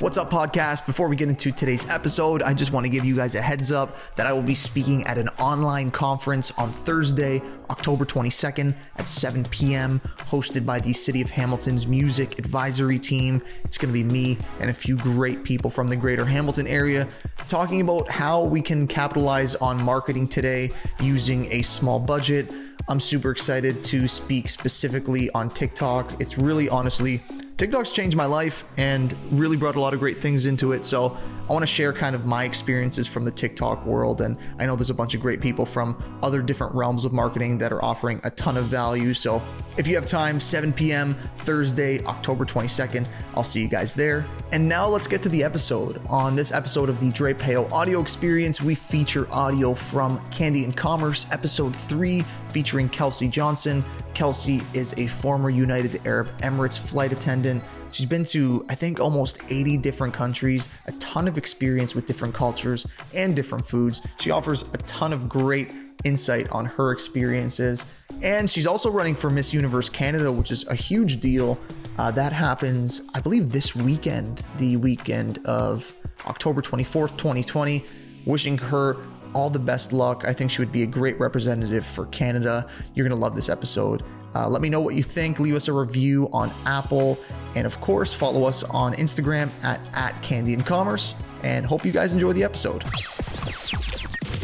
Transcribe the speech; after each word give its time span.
What's 0.00 0.16
up, 0.16 0.30
podcast? 0.30 0.86
Before 0.86 1.08
we 1.08 1.16
get 1.16 1.28
into 1.28 1.50
today's 1.50 1.88
episode, 1.88 2.40
I 2.44 2.54
just 2.54 2.72
want 2.72 2.86
to 2.86 2.88
give 2.88 3.04
you 3.04 3.16
guys 3.16 3.34
a 3.34 3.42
heads 3.42 3.72
up 3.72 3.96
that 4.14 4.28
I 4.28 4.32
will 4.32 4.44
be 4.44 4.54
speaking 4.54 5.04
at 5.08 5.18
an 5.18 5.28
online 5.40 5.90
conference 5.90 6.52
on 6.52 6.70
Thursday, 6.70 7.42
October 7.68 8.04
22nd 8.04 8.76
at 8.94 9.08
7 9.08 9.42
p.m., 9.46 9.98
hosted 10.18 10.64
by 10.64 10.78
the 10.78 10.92
City 10.92 11.20
of 11.20 11.30
Hamilton's 11.30 11.88
Music 11.88 12.38
Advisory 12.38 13.00
Team. 13.00 13.42
It's 13.64 13.76
going 13.76 13.92
to 13.92 13.92
be 13.92 14.04
me 14.04 14.38
and 14.60 14.70
a 14.70 14.72
few 14.72 14.96
great 14.96 15.42
people 15.42 15.68
from 15.68 15.88
the 15.88 15.96
greater 15.96 16.24
Hamilton 16.24 16.68
area 16.68 17.08
talking 17.48 17.80
about 17.80 18.08
how 18.08 18.44
we 18.44 18.62
can 18.62 18.86
capitalize 18.86 19.56
on 19.56 19.82
marketing 19.82 20.28
today 20.28 20.70
using 21.00 21.50
a 21.52 21.62
small 21.62 21.98
budget. 21.98 22.54
I'm 22.86 23.00
super 23.00 23.32
excited 23.32 23.82
to 23.82 24.06
speak 24.06 24.48
specifically 24.48 25.28
on 25.30 25.48
TikTok. 25.48 26.20
It's 26.20 26.38
really 26.38 26.68
honestly 26.68 27.20
TikTok's 27.58 27.90
changed 27.90 28.16
my 28.16 28.24
life 28.24 28.64
and 28.76 29.16
really 29.32 29.56
brought 29.56 29.74
a 29.74 29.80
lot 29.80 29.92
of 29.92 29.98
great 29.98 30.18
things 30.18 30.46
into 30.46 30.70
it. 30.70 30.84
So 30.84 31.16
I 31.48 31.52
want 31.52 31.64
to 31.64 31.66
share 31.66 31.92
kind 31.92 32.14
of 32.14 32.24
my 32.24 32.44
experiences 32.44 33.08
from 33.08 33.24
the 33.24 33.32
TikTok 33.32 33.84
world. 33.84 34.20
And 34.20 34.38
I 34.60 34.66
know 34.66 34.76
there's 34.76 34.90
a 34.90 34.94
bunch 34.94 35.14
of 35.14 35.20
great 35.20 35.40
people 35.40 35.66
from 35.66 36.20
other 36.22 36.40
different 36.40 36.72
realms 36.76 37.04
of 37.04 37.12
marketing 37.12 37.58
that 37.58 37.72
are 37.72 37.84
offering 37.84 38.20
a 38.22 38.30
ton 38.30 38.56
of 38.56 38.66
value. 38.66 39.12
So 39.12 39.42
if 39.76 39.88
you 39.88 39.96
have 39.96 40.06
time, 40.06 40.38
7 40.38 40.72
p.m. 40.72 41.14
Thursday, 41.14 42.00
October 42.04 42.44
22nd, 42.44 43.08
I'll 43.34 43.42
see 43.42 43.60
you 43.60 43.68
guys 43.68 43.92
there. 43.92 44.24
And 44.52 44.68
now 44.68 44.86
let's 44.86 45.08
get 45.08 45.20
to 45.24 45.28
the 45.28 45.42
episode. 45.42 46.00
On 46.08 46.36
this 46.36 46.52
episode 46.52 46.88
of 46.88 47.00
the 47.00 47.10
Drapeo 47.10 47.68
audio 47.72 48.00
experience, 48.00 48.62
we 48.62 48.76
feature 48.76 49.26
audio 49.32 49.74
from 49.74 50.24
Candy 50.30 50.62
and 50.62 50.76
Commerce, 50.76 51.26
episode 51.32 51.74
three, 51.74 52.24
featuring 52.50 52.88
Kelsey 52.88 53.26
Johnson. 53.26 53.82
Kelsey 54.18 54.60
is 54.74 54.98
a 54.98 55.06
former 55.06 55.48
United 55.48 56.04
Arab 56.04 56.28
Emirates 56.38 56.76
flight 56.76 57.12
attendant. 57.12 57.62
She's 57.92 58.04
been 58.04 58.24
to, 58.24 58.66
I 58.68 58.74
think, 58.74 58.98
almost 58.98 59.40
80 59.48 59.76
different 59.76 60.12
countries, 60.12 60.68
a 60.86 60.92
ton 60.94 61.28
of 61.28 61.38
experience 61.38 61.94
with 61.94 62.06
different 62.06 62.34
cultures 62.34 62.84
and 63.14 63.36
different 63.36 63.64
foods. 63.64 64.04
She 64.18 64.32
offers 64.32 64.74
a 64.74 64.78
ton 64.78 65.12
of 65.12 65.28
great 65.28 65.72
insight 66.02 66.50
on 66.50 66.64
her 66.64 66.90
experiences. 66.90 67.86
And 68.20 68.50
she's 68.50 68.66
also 68.66 68.90
running 68.90 69.14
for 69.14 69.30
Miss 69.30 69.54
Universe 69.54 69.88
Canada, 69.88 70.32
which 70.32 70.50
is 70.50 70.66
a 70.66 70.74
huge 70.74 71.20
deal. 71.20 71.56
Uh, 71.96 72.10
that 72.10 72.32
happens, 72.32 73.02
I 73.14 73.20
believe, 73.20 73.52
this 73.52 73.76
weekend, 73.76 74.44
the 74.56 74.78
weekend 74.78 75.38
of 75.44 75.94
October 76.26 76.60
24th, 76.60 77.16
2020. 77.16 77.84
Wishing 78.26 78.58
her 78.58 78.96
all 79.34 79.50
the 79.50 79.58
best 79.58 79.92
luck. 79.92 80.24
I 80.26 80.32
think 80.32 80.50
she 80.50 80.62
would 80.62 80.72
be 80.72 80.82
a 80.82 80.86
great 80.86 81.18
representative 81.18 81.84
for 81.84 82.06
Canada. 82.06 82.68
You're 82.94 83.06
going 83.06 83.18
to 83.18 83.22
love 83.22 83.34
this 83.34 83.48
episode. 83.48 84.02
Uh, 84.34 84.48
let 84.48 84.60
me 84.60 84.68
know 84.68 84.80
what 84.80 84.94
you 84.94 85.02
think. 85.02 85.40
Leave 85.40 85.54
us 85.54 85.68
a 85.68 85.72
review 85.72 86.28
on 86.32 86.52
Apple. 86.66 87.18
And 87.54 87.66
of 87.66 87.80
course, 87.80 88.14
follow 88.14 88.44
us 88.44 88.62
on 88.64 88.94
Instagram 88.94 89.50
at, 89.62 89.80
at 89.94 90.20
Candy 90.22 90.54
and 90.54 90.64
Commerce. 90.64 91.14
And 91.42 91.64
hope 91.64 91.84
you 91.84 91.92
guys 91.92 92.12
enjoy 92.12 92.32
the 92.32 92.44
episode. 92.44 92.84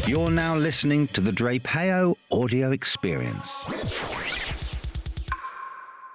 You're 0.07 0.31
now 0.31 0.55
listening 0.55 1.07
to 1.09 1.21
the 1.21 1.31
Drapeo 1.31 2.15
audio 2.31 2.71
experience. 2.71 3.53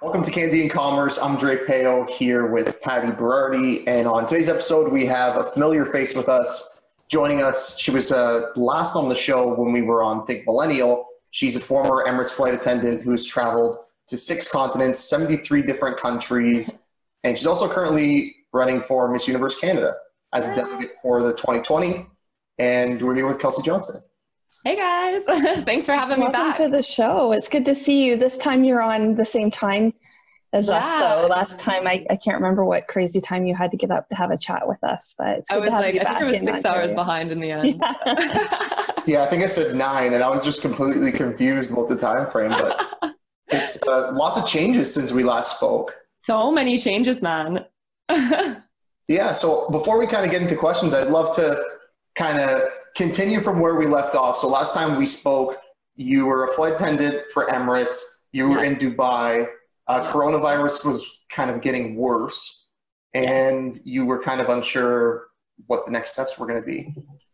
Welcome 0.01 0.23
to 0.23 0.31
Candy 0.31 0.61
and 0.61 0.71
Commerce. 0.71 1.19
I'm 1.21 1.37
Drapeo 1.37 2.09
here 2.09 2.47
with 2.47 2.81
Patty 2.81 3.11
Berardi. 3.11 3.83
And 3.85 4.07
on 4.07 4.25
today's 4.25 4.49
episode, 4.49 4.91
we 4.91 5.05
have 5.05 5.37
a 5.37 5.43
familiar 5.43 5.85
face 5.85 6.15
with 6.15 6.27
us 6.27 6.80
joining 7.11 7.43
us. 7.43 7.77
She 7.77 7.91
was 7.91 8.11
uh, 8.11 8.47
last 8.55 8.95
on 8.95 9.09
the 9.09 9.15
show 9.15 9.53
when 9.53 9.73
we 9.73 9.81
were 9.81 10.01
on 10.01 10.25
Think 10.25 10.45
Millennial. 10.45 11.05
She's 11.31 11.55
a 11.55 11.59
former 11.59 12.05
Emirates 12.05 12.31
flight 12.31 12.53
attendant 12.53 13.03
who's 13.03 13.25
traveled 13.25 13.77
to 14.07 14.17
six 14.17 14.47
continents, 14.47 14.99
73 14.99 15.61
different 15.63 15.97
countries, 15.97 16.87
and 17.23 17.37
she's 17.37 17.47
also 17.47 17.67
currently 17.67 18.35
running 18.53 18.81
for 18.81 19.11
Miss 19.11 19.27
Universe 19.27 19.59
Canada 19.59 19.95
as 20.33 20.49
a 20.49 20.55
delegate 20.55 20.91
for 21.01 21.21
the 21.21 21.31
2020. 21.33 22.07
And 22.57 23.01
we're 23.01 23.15
here 23.15 23.27
with 23.27 23.39
Kelsey 23.39 23.61
Johnson. 23.61 24.01
Hey 24.63 24.75
guys, 24.75 25.23
thanks 25.63 25.85
for 25.85 25.93
having 25.93 26.19
Welcome 26.19 26.43
me 26.43 26.49
back. 26.49 26.57
to 26.57 26.69
the 26.69 26.83
show. 26.83 27.31
It's 27.31 27.49
good 27.49 27.65
to 27.65 27.75
see 27.75 28.05
you. 28.05 28.15
This 28.15 28.37
time 28.37 28.63
you're 28.63 28.81
on 28.81 29.15
the 29.15 29.25
same 29.25 29.51
time 29.51 29.93
as 30.53 30.67
yeah. 30.67 30.77
us 30.77 30.99
though. 30.99 31.27
Last 31.27 31.59
time 31.59 31.87
I, 31.87 32.05
I 32.09 32.15
can't 32.15 32.35
remember 32.35 32.65
what 32.65 32.87
crazy 32.87 33.21
time 33.21 33.45
you 33.45 33.55
had 33.55 33.71
to 33.71 33.77
get 33.77 33.91
up 33.91 34.09
to 34.09 34.15
have 34.15 34.31
a 34.31 34.37
chat 34.37 34.67
with 34.67 34.83
us, 34.83 35.15
but 35.17 35.39
it's 35.39 35.51
I 35.51 35.57
was 35.57 35.69
like 35.69 35.95
I 35.97 36.19
think 36.19 36.21
it 36.21 36.41
was 36.41 36.55
six 36.55 36.65
hours 36.65 36.91
behind 36.91 37.31
in 37.31 37.39
the 37.39 37.51
end. 37.51 37.81
Yeah. 37.81 38.87
yeah. 39.05 39.23
I 39.23 39.27
think 39.27 39.43
I 39.43 39.47
said 39.47 39.75
nine, 39.75 40.13
and 40.13 40.23
I 40.23 40.29
was 40.29 40.43
just 40.43 40.61
completely 40.61 41.11
confused 41.11 41.71
about 41.71 41.89
the 41.89 41.97
time 41.97 42.29
frame. 42.29 42.51
But 42.51 43.15
it's 43.47 43.77
uh, 43.87 44.11
lots 44.13 44.37
of 44.37 44.47
changes 44.47 44.93
since 44.93 45.11
we 45.11 45.23
last 45.23 45.57
spoke. 45.57 45.95
So 46.21 46.51
many 46.51 46.77
changes, 46.77 47.21
man. 47.21 47.65
yeah. 49.07 49.33
So 49.33 49.69
before 49.69 49.97
we 49.97 50.07
kind 50.07 50.25
of 50.25 50.31
get 50.31 50.41
into 50.41 50.55
questions, 50.55 50.93
I'd 50.93 51.07
love 51.07 51.35
to 51.35 51.63
kind 52.15 52.39
of 52.39 52.61
continue 52.95 53.39
from 53.39 53.59
where 53.59 53.75
we 53.75 53.87
left 53.87 54.15
off. 54.15 54.37
So 54.37 54.47
last 54.47 54.73
time 54.73 54.97
we 54.97 55.05
spoke, 55.05 55.57
you 55.95 56.25
were 56.25 56.43
a 56.43 56.51
flight 56.53 56.73
attendant 56.73 57.23
for 57.33 57.47
Emirates. 57.47 58.25
You 58.33 58.49
were 58.49 58.63
yeah. 58.63 58.71
in 58.71 58.75
Dubai 58.75 59.47
uh, 59.87 60.05
coronavirus 60.11 60.85
was 60.85 61.23
kind 61.29 61.49
of 61.49 61.61
getting 61.61 61.95
worse, 61.95 62.69
and 63.13 63.75
yes. 63.75 63.81
you 63.83 64.05
were 64.05 64.21
kind 64.21 64.41
of 64.41 64.49
unsure 64.49 65.27
what 65.67 65.85
the 65.85 65.91
next 65.91 66.13
steps 66.13 66.37
were 66.37 66.47
going 66.47 66.61
to 66.61 66.65
be. 66.65 66.93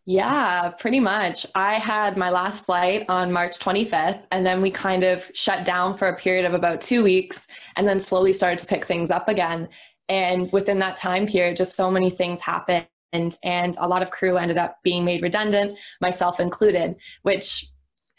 Yeah, 0.10 0.70
pretty 0.70 1.02
much. 1.02 1.46
I 1.54 1.74
had 1.74 2.16
my 2.16 2.30
last 2.30 2.66
flight 2.66 3.06
on 3.10 3.32
March 3.32 3.60
25th, 3.60 4.24
and 4.32 4.46
then 4.46 4.62
we 4.62 4.72
kind 4.72 5.04
of 5.04 5.30
shut 5.34 5.66
down 5.66 5.98
for 5.98 6.08
a 6.08 6.16
period 6.16 6.46
of 6.46 6.54
about 6.54 6.80
two 6.80 7.04
weeks, 7.04 7.46
and 7.76 7.86
then 7.86 8.00
slowly 8.00 8.32
started 8.32 8.60
to 8.60 8.68
pick 8.68 8.86
things 8.86 9.12
up 9.12 9.28
again. 9.28 9.68
And 10.08 10.50
within 10.54 10.80
that 10.80 10.96
time 10.96 11.28
period, 11.28 11.58
just 11.58 11.76
so 11.76 11.92
many 11.92 12.10
things 12.10 12.40
happened. 12.40 12.88
And, 13.12 13.36
and 13.44 13.76
a 13.80 13.88
lot 13.88 14.02
of 14.02 14.10
crew 14.10 14.38
ended 14.38 14.58
up 14.58 14.78
being 14.82 15.04
made 15.04 15.22
redundant, 15.22 15.78
myself 16.00 16.40
included, 16.40 16.96
which 17.24 17.70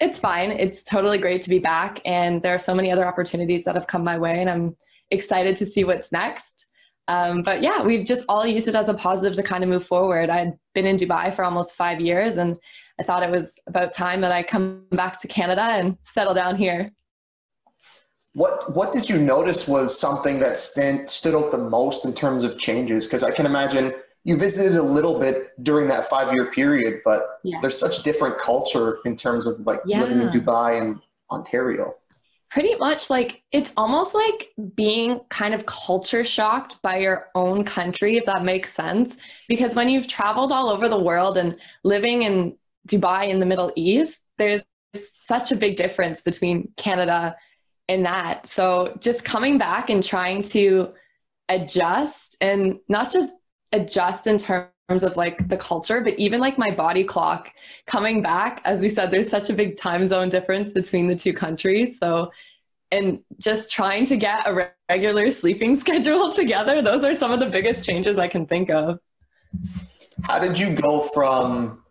it's 0.00 0.18
fine. 0.18 0.50
It's 0.52 0.82
totally 0.82 1.18
great 1.18 1.42
to 1.42 1.50
be 1.50 1.58
back. 1.58 2.00
And 2.04 2.42
there 2.42 2.54
are 2.54 2.58
so 2.58 2.74
many 2.74 2.90
other 2.92 3.06
opportunities 3.06 3.64
that 3.64 3.74
have 3.74 3.86
come 3.86 4.04
my 4.04 4.18
way, 4.18 4.40
and 4.40 4.48
I'm 4.48 4.76
excited 5.10 5.56
to 5.56 5.66
see 5.66 5.84
what's 5.84 6.12
next. 6.12 6.66
Um, 7.08 7.42
but 7.42 7.62
yeah, 7.62 7.82
we've 7.82 8.04
just 8.04 8.26
all 8.28 8.46
used 8.46 8.68
it 8.68 8.74
as 8.74 8.88
a 8.88 8.94
positive 8.94 9.34
to 9.36 9.42
kind 9.42 9.64
of 9.64 9.70
move 9.70 9.84
forward. 9.84 10.28
I'd 10.28 10.52
been 10.74 10.86
in 10.86 10.96
Dubai 10.96 11.34
for 11.34 11.44
almost 11.44 11.74
five 11.74 12.00
years, 12.00 12.36
and 12.36 12.58
I 13.00 13.02
thought 13.02 13.22
it 13.22 13.30
was 13.30 13.58
about 13.66 13.94
time 13.94 14.20
that 14.20 14.30
I 14.30 14.42
come 14.42 14.84
back 14.90 15.20
to 15.22 15.28
Canada 15.28 15.62
and 15.62 15.96
settle 16.02 16.34
down 16.34 16.56
here. 16.56 16.92
What 18.34 18.74
What 18.76 18.92
did 18.92 19.08
you 19.08 19.18
notice 19.18 19.66
was 19.66 19.98
something 19.98 20.38
that 20.40 20.58
stand, 20.58 21.10
stood 21.10 21.34
out 21.34 21.50
the 21.50 21.58
most 21.58 22.04
in 22.04 22.12
terms 22.12 22.44
of 22.44 22.58
changes? 22.58 23.06
Because 23.06 23.24
I 23.24 23.30
can 23.30 23.46
imagine 23.46 23.94
you 24.28 24.36
visited 24.36 24.76
a 24.76 24.82
little 24.82 25.18
bit 25.18 25.54
during 25.64 25.88
that 25.88 26.06
five 26.10 26.34
year 26.34 26.50
period, 26.50 27.00
but 27.02 27.40
yeah. 27.44 27.56
there's 27.62 27.80
such 27.80 28.02
different 28.02 28.38
culture 28.38 28.98
in 29.06 29.16
terms 29.16 29.46
of 29.46 29.58
like 29.60 29.80
yeah. 29.86 30.02
living 30.02 30.20
in 30.20 30.28
Dubai 30.28 30.78
and 30.78 31.00
Ontario. 31.30 31.94
Pretty 32.50 32.74
much 32.74 33.08
like 33.08 33.42
it's 33.52 33.72
almost 33.78 34.14
like 34.14 34.50
being 34.74 35.20
kind 35.30 35.54
of 35.54 35.64
culture 35.64 36.26
shocked 36.26 36.76
by 36.82 36.98
your 36.98 37.28
own 37.34 37.64
country, 37.64 38.18
if 38.18 38.26
that 38.26 38.44
makes 38.44 38.70
sense. 38.70 39.16
Because 39.48 39.74
when 39.74 39.88
you've 39.88 40.06
traveled 40.06 40.52
all 40.52 40.68
over 40.68 40.90
the 40.90 41.00
world 41.00 41.38
and 41.38 41.56
living 41.82 42.24
in 42.24 42.54
Dubai 42.86 43.30
in 43.30 43.38
the 43.38 43.46
Middle 43.46 43.72
East, 43.76 44.24
there's 44.36 44.62
such 44.94 45.52
a 45.52 45.56
big 45.56 45.76
difference 45.76 46.20
between 46.20 46.70
Canada 46.76 47.34
and 47.88 48.04
that. 48.04 48.46
So 48.46 48.94
just 49.00 49.24
coming 49.24 49.56
back 49.56 49.88
and 49.88 50.04
trying 50.04 50.42
to 50.54 50.92
adjust 51.48 52.36
and 52.42 52.78
not 52.90 53.10
just 53.10 53.32
adjust 53.72 54.26
in 54.26 54.38
terms 54.38 54.68
of 55.02 55.16
like 55.16 55.48
the 55.48 55.56
culture, 55.56 56.00
but 56.00 56.18
even 56.18 56.40
like 56.40 56.58
my 56.58 56.70
body 56.70 57.04
clock 57.04 57.52
coming 57.86 58.22
back, 58.22 58.60
as 58.64 58.80
we 58.80 58.88
said, 58.88 59.10
there's 59.10 59.28
such 59.28 59.50
a 59.50 59.52
big 59.52 59.76
time 59.76 60.06
zone 60.06 60.28
difference 60.28 60.72
between 60.72 61.06
the 61.06 61.14
two 61.14 61.32
countries. 61.32 61.98
So, 61.98 62.32
and 62.90 63.20
just 63.38 63.70
trying 63.70 64.06
to 64.06 64.16
get 64.16 64.46
a 64.46 64.72
regular 64.88 65.30
sleeping 65.30 65.76
schedule 65.84 66.32
together, 66.32 66.80
those 66.80 67.04
are 67.04 67.14
some 67.14 67.32
of 67.32 67.40
the 67.40 67.50
biggest 67.50 67.84
changes 67.84 68.18
I 68.18 68.28
can 68.28 68.46
think 68.46 68.70
of. 68.70 68.98
How 70.22 70.38
did 70.38 70.58
you 70.58 70.74
go 70.74 71.00
from 71.14 71.82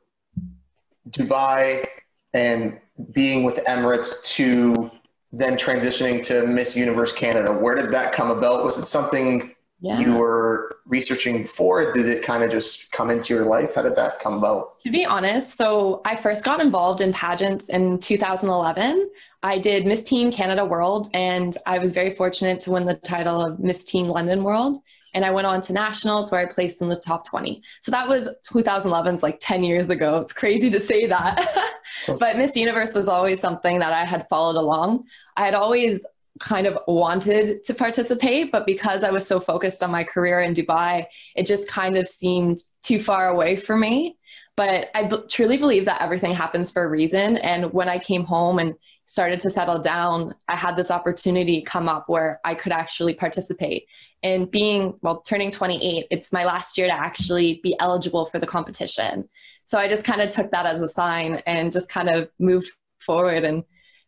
Dubai 1.10 1.86
and 2.34 2.80
being 3.12 3.44
with 3.44 3.64
Emirates 3.66 4.24
to 4.36 4.92
then 5.32 5.54
transitioning 5.54 6.24
to 6.24 6.48
Miss 6.48 6.76
Universe 6.76 7.12
Canada? 7.12 7.54
Where 7.54 7.76
did 7.76 7.92
that 7.92 8.12
come 8.12 8.32
about? 8.32 8.64
Was 8.64 8.78
it 8.80 8.86
something 8.86 9.54
yeah. 9.80 10.00
you 10.00 10.16
were 10.16 10.78
researching 10.86 11.42
before? 11.44 11.92
Did 11.94 12.10
it 12.10 12.24
kind 12.24 12.44
of 12.44 12.50
just 12.50 12.92
come 12.92 13.10
into 13.10 13.34
your 13.34 13.46
life? 13.46 13.76
How 13.76 13.84
did 13.84 13.96
that 13.96 14.20
come 14.20 14.36
about? 14.36 14.80
To 14.80 14.90
be 14.90 15.06
honest, 15.06 15.58
so 15.58 16.02
I 16.06 16.16
first 16.16 16.44
got 16.44 16.60
involved 16.60 17.02
in 17.02 17.14
pageants 17.14 17.70
in 17.70 18.00
2011. 18.00 19.10
I 19.44 19.60
did 19.60 19.86
Miss 19.86 20.04
Teen 20.04 20.32
Canada 20.32 20.66
World, 20.66 21.10
and 21.14 21.56
I 21.68 21.78
was 21.80 21.94
very 21.94 22.12
fortunate 22.12 22.60
to 22.62 22.72
win 22.72 22.86
the 22.86 22.96
title 22.96 23.42
of 23.42 23.60
Miss 23.60 23.84
Teen 23.84 24.08
London 24.08 24.44
World. 24.44 24.78
And 25.14 25.26
I 25.26 25.32
went 25.32 25.48
on 25.48 25.62
to 25.62 25.74
nationals 25.74 26.32
where 26.32 26.42
I 26.42 26.46
placed 26.46 26.82
in 26.82 26.90
the 26.90 26.96
top 26.96 27.28
20. 27.28 27.62
So 27.82 27.92
that 27.92 28.08
was 28.08 28.30
2011's 28.52 29.24
like 29.24 29.40
10 29.40 29.64
years 29.64 29.90
ago. 29.90 30.20
It's 30.20 30.34
crazy 30.34 30.70
to 30.70 30.80
say 30.80 31.08
that. 31.08 31.74
but 32.20 32.38
Miss 32.38 32.56
Universe 32.56 32.94
was 32.94 33.08
always 33.08 33.40
something 33.40 33.80
that 33.80 33.94
I 33.94 34.06
had 34.06 34.28
followed 34.30 34.60
along. 34.60 35.06
I 35.36 35.46
had 35.46 35.56
always 35.56 36.06
kind 36.40 36.68
of 36.68 36.78
wanted 36.88 37.64
to 37.64 37.74
participate, 37.74 38.52
but 38.52 38.66
because 38.66 39.04
I 39.04 39.12
was 39.12 39.28
so 39.28 39.40
focused 39.40 39.84
on 39.84 39.92
my 39.92 40.04
career 40.04 40.42
in 40.42 40.54
Dubai, 40.54 41.06
it 41.36 41.46
just 41.46 41.68
kind 41.68 41.98
of 41.98 42.08
seemed 42.08 42.60
too 42.82 43.00
far 43.00 43.30
away 43.30 43.56
for 43.56 43.78
me. 43.78 44.18
But 44.56 44.90
I 44.96 45.04
b- 45.04 45.22
truly 45.30 45.58
believe 45.58 45.86
that 45.86 46.02
everything 46.02 46.34
happens 46.34 46.72
for 46.72 46.84
a 46.84 46.88
reason. 46.88 47.38
And 47.38 47.72
when 47.74 47.90
I 47.90 48.00
came 48.00 48.24
home 48.24 48.58
and 48.58 48.74
started 49.06 49.40
to 49.42 49.52
settle 49.52 49.80
down, 49.80 50.34
I 50.48 50.56
had 50.56 50.76
this 50.76 50.90
opportunity 50.90 51.62
come 51.62 51.88
up 51.88 52.10
where 52.10 52.42
I 52.44 52.56
could 52.56 52.72
actually 52.72 53.14
participate. 53.14 53.88
And 54.24 54.50
being, 54.50 54.96
well, 55.02 55.22
turning 55.22 55.52
28, 55.52 56.08
it's 56.10 56.34
my 56.34 56.44
last 56.44 56.76
year 56.76 56.88
to 56.88 56.94
actually 56.94 57.60
be 57.62 57.76
eligible 57.80 58.26
for 58.26 58.40
the 58.40 58.48
competition. 58.48 59.28
So 59.64 59.78
I 59.78 59.88
just 59.88 60.04
kind 60.04 60.22
of 60.22 60.30
took 60.30 60.50
that 60.52 60.66
as 60.66 60.82
a 60.82 60.88
sign 60.88 61.42
and 61.46 61.72
just 61.72 61.88
kind 61.88 62.10
of 62.10 62.28
moved 62.40 62.72
forward 63.00 63.44
and 63.44 63.64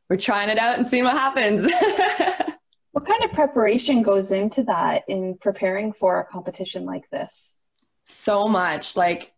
we're 0.10 0.18
trying 0.18 0.50
it 0.50 0.58
out 0.58 0.78
and 0.78 0.88
seeing 0.88 1.04
what 1.04 1.14
happens. 1.14 1.64
what 2.92 3.06
kind 3.06 3.24
of 3.24 3.32
preparation 3.32 4.02
goes 4.02 4.32
into 4.32 4.64
that 4.64 5.04
in 5.08 5.38
preparing 5.40 5.94
for 5.94 6.20
a 6.20 6.26
competition 6.26 6.86
like 6.86 7.10
this? 7.10 7.58
So 8.04 8.48
much. 8.48 8.98
Like, 8.98 9.34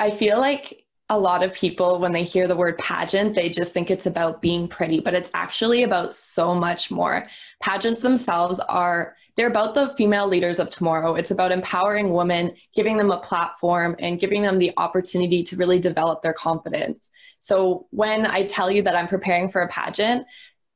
I 0.00 0.10
feel 0.10 0.38
like 0.40 0.84
a 1.08 1.18
lot 1.18 1.42
of 1.42 1.52
people, 1.52 2.00
when 2.00 2.12
they 2.12 2.24
hear 2.24 2.48
the 2.48 2.56
word 2.56 2.78
pageant, 2.78 3.34
they 3.34 3.48
just 3.48 3.72
think 3.72 3.90
it's 3.90 4.06
about 4.06 4.42
being 4.42 4.66
pretty, 4.66 5.00
but 5.00 5.14
it's 5.14 5.30
actually 5.34 5.84
about 5.84 6.14
so 6.14 6.54
much 6.54 6.90
more. 6.90 7.24
Pageants 7.62 8.00
themselves 8.00 8.58
are, 8.58 9.14
they're 9.36 9.48
about 9.48 9.74
the 9.74 9.88
female 9.96 10.28
leaders 10.28 10.58
of 10.58 10.70
tomorrow. 10.70 11.14
It's 11.14 11.30
about 11.30 11.52
empowering 11.52 12.12
women, 12.12 12.54
giving 12.74 12.96
them 12.96 13.10
a 13.10 13.18
platform, 13.18 13.96
and 13.98 14.20
giving 14.20 14.42
them 14.42 14.58
the 14.58 14.72
opportunity 14.76 15.42
to 15.44 15.56
really 15.56 15.80
develop 15.80 16.22
their 16.22 16.32
confidence. 16.32 17.10
So 17.40 17.86
when 17.90 18.26
I 18.26 18.46
tell 18.46 18.70
you 18.70 18.82
that 18.82 18.94
I'm 18.94 19.08
preparing 19.08 19.48
for 19.48 19.62
a 19.62 19.68
pageant, 19.68 20.26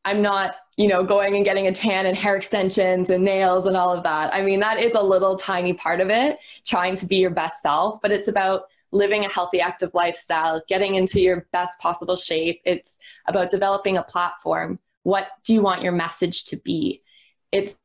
I'm 0.05 0.23
not, 0.23 0.57
you 0.77 0.89
know, 0.89 1.05
going 1.05 1.37
and 1.37 1.45
getting 1.45 1.67
a 1.67 1.73
tan 1.73 2.07
and 2.07 2.17
hair 2.17 2.37
extensions 2.37 3.11
and 3.11 3.25
nails 3.25 3.67
and 3.67 3.77
all 3.77 3.93
of 3.93 4.03
that. 4.05 4.33
I 4.33 4.43
mean, 4.43 4.61
that 4.61 4.81
is 4.81 4.95
a 4.95 5.03
little 5.03 5.37
tiny 5.37 5.75
part 5.75 6.01
of 6.01 6.09
it, 6.09 6.39
trying 6.67 6.95
to 6.97 7.07
be 7.07 7.17
your 7.17 7.31
best 7.31 7.61
self, 7.63 8.01
but 8.01 8.11
it's 8.11 8.29
about 8.29 8.63
living 8.91 9.25
a 9.25 9.29
healthy, 9.29 9.61
active 9.61 9.91
lifestyle, 9.93 10.63
getting 10.67 10.95
into 10.95 11.21
your 11.21 11.47
best 11.53 11.79
possible 11.79 12.17
shape. 12.17 12.61
It's 12.65 12.99
about 13.27 13.51
developing 13.51 13.99
a 13.99 14.03
platform. 14.03 14.79
What 15.03 15.29
do 15.45 15.53
you 15.53 15.61
want 15.61 15.83
your 15.83 15.93
message 15.93 16.47
to 16.47 16.57
be? 16.57 17.03
It's 17.53 17.77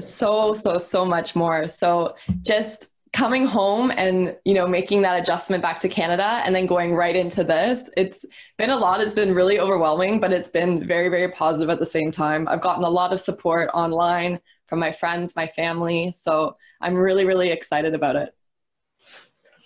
so, 0.00 0.52
so, 0.54 0.78
so 0.78 1.04
much 1.04 1.34
more. 1.34 1.68
So 1.68 2.14
just 2.42 2.92
coming 3.12 3.46
home 3.46 3.90
and 3.96 4.36
you 4.44 4.52
know 4.52 4.66
making 4.66 5.00
that 5.00 5.18
adjustment 5.18 5.62
back 5.62 5.78
to 5.78 5.88
canada 5.88 6.42
and 6.44 6.54
then 6.54 6.66
going 6.66 6.94
right 6.94 7.16
into 7.16 7.42
this 7.42 7.88
it's 7.96 8.26
been 8.58 8.68
a 8.68 8.76
lot. 8.76 9.00
It's 9.00 9.14
been 9.14 9.34
really 9.34 9.58
overwhelming 9.58 10.20
but 10.20 10.34
it's 10.34 10.50
been 10.50 10.86
very 10.86 11.08
very 11.08 11.30
positive 11.30 11.70
at 11.70 11.78
the 11.78 11.86
same 11.86 12.10
time. 12.10 12.46
I've 12.46 12.60
gotten 12.60 12.84
a 12.84 12.90
lot 12.90 13.14
of 13.14 13.20
support 13.20 13.70
online 13.72 14.38
from 14.66 14.80
my 14.80 14.90
friends 14.90 15.34
my 15.34 15.46
family. 15.46 16.14
So 16.18 16.54
i'm 16.82 16.94
really 16.94 17.24
really 17.24 17.48
excited 17.48 17.94
about 17.94 18.16
it. 18.16 18.34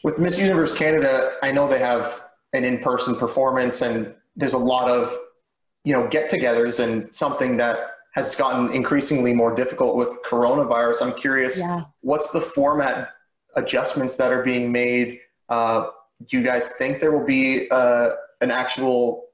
With 0.05 0.19
Miss 0.19 0.39
Universe 0.39 0.73
Canada, 0.73 1.33
I 1.43 1.51
know 1.51 1.69
they 1.69 1.81
have 1.81 2.23
an 2.53 2.65
in-person 2.65 3.17
performance, 3.17 3.83
and 3.83 4.15
there's 4.35 4.55
a 4.55 4.59
lot 4.59 4.89
of 4.89 5.15
you 5.85 5.93
know 5.93 6.09
get-togethers, 6.09 6.83
and 6.83 7.13
something 7.13 7.59
that 7.59 7.79
has 8.13 8.35
gotten 8.35 8.73
increasingly 8.73 9.33
more 9.33 9.55
difficult 9.55 9.97
with 9.97 10.09
coronavirus. 10.25 11.03
I'm 11.03 11.19
curious, 11.19 11.61
yeah. 11.61 11.83
what's 12.03 12.33
the 12.33 12.41
format 12.41 13.11
adjustments 13.57 14.17
that 14.17 14.33
are 14.33 14.43
being 14.43 14.73
made? 14.73 15.21
Uh, 15.49 15.87
do 16.27 16.39
you 16.39 16.45
guys 16.45 16.75
think 16.75 17.01
there 17.01 17.13
will 17.13 17.27
be 17.27 17.71
uh, 17.71 18.11
an 18.41 18.51
actual 18.51 19.25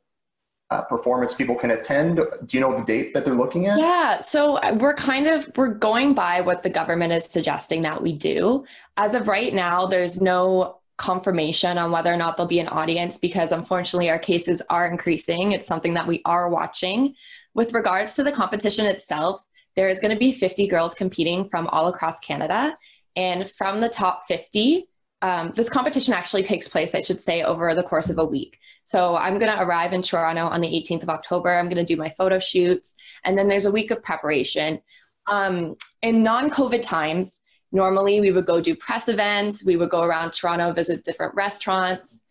uh, 0.71 0.83
performance 0.83 1.33
people 1.33 1.55
can 1.55 1.71
attend? 1.71 2.17
Do 2.17 2.57
you 2.57 2.61
know 2.61 2.77
the 2.79 2.85
date 2.85 3.15
that 3.15 3.25
they're 3.25 3.35
looking 3.35 3.67
at? 3.67 3.79
Yeah, 3.79 4.21
so 4.21 4.57
uh, 4.57 4.77
we're 4.79 4.95
kind 4.95 5.27
of 5.27 5.51
we're 5.57 5.69
going 5.69 6.15
by 6.15 6.41
what 6.41 6.63
the 6.63 6.71
government 6.71 7.13
is 7.13 7.25
suggesting 7.25 7.83
that 7.83 8.03
we 8.03 8.13
do. 8.13 8.65
As 8.97 9.15
of 9.15 9.29
right 9.29 9.55
now, 9.55 9.87
there's 9.87 10.21
no 10.21 10.81
confirmation 10.97 11.77
on 11.77 11.91
whether 11.91 12.13
or 12.13 12.17
not 12.17 12.37
there'll 12.37 12.49
be 12.49 12.59
an 12.59 12.69
audience 12.69 13.19
because 13.19 13.53
unfortunately 13.53 14.09
our 14.11 14.19
cases 14.19 14.63
are 14.71 14.89
increasing. 14.89 15.53
It's 15.53 15.67
something 15.67 15.95
that 15.95 16.07
we 16.07 16.23
are 16.25 16.49
watching. 16.49 17.15
With 17.57 17.73
regards 17.73 18.13
to 18.17 18.23
the 18.23 18.31
competition 18.31 18.85
itself, 18.85 19.43
there 19.77 19.89
is 19.89 19.99
going 19.99 20.13
to 20.13 20.19
be 20.19 20.31
50 20.31 20.67
girls 20.67 20.93
competing 20.93 21.49
from 21.49 21.67
all 21.69 21.89
across 21.89 22.21
Canada. 22.21 22.77
And 23.17 23.51
from 23.51 23.81
the 23.81 23.89
top 23.89 24.27
50, 24.29 24.87
um, 25.23 25.53
this 25.57 25.71
competition 25.71 26.13
actually 26.13 26.43
takes 26.43 26.69
place, 26.69 26.95
I 26.95 27.01
should 27.01 27.19
say, 27.19 27.43
over 27.43 27.75
the 27.75 27.83
course 27.83 28.11
of 28.11 28.19
a 28.19 28.25
week. 28.27 28.59
So 28.85 29.17
I'm 29.17 29.39
going 29.39 29.51
to 29.51 29.63
arrive 29.63 29.95
in 29.95 30.03
Toronto 30.03 30.49
on 30.49 30.61
the 30.61 30.69
18th 30.69 31.05
of 31.05 31.09
October. 31.09 31.49
I'm 31.49 31.71
going 31.71 31.85
to 31.85 31.95
do 31.95 31.99
my 31.99 32.11
photo 32.11 32.39
shoots, 32.39 32.95
and 33.25 33.39
then 33.39 33.49
there's 33.49 33.65
a 33.65 33.71
week 33.71 33.91
of 33.91 34.03
preparation. 34.03 34.79
Um, 35.27 35.77
in 36.03 36.23
non 36.23 36.51
COVID 36.51 36.83
times, 36.83 37.41
normally 37.73 38.21
we 38.21 38.33
would 38.33 38.45
go 38.45 38.61
do 38.61 38.77
press 38.77 39.09
events, 39.09 39.65
we 39.65 39.79
would 39.79 39.89
go 39.89 40.03
around 40.03 40.33
Toronto, 40.33 40.75
visit 40.75 41.05
different 41.05 41.35
restaurants. 41.35 42.23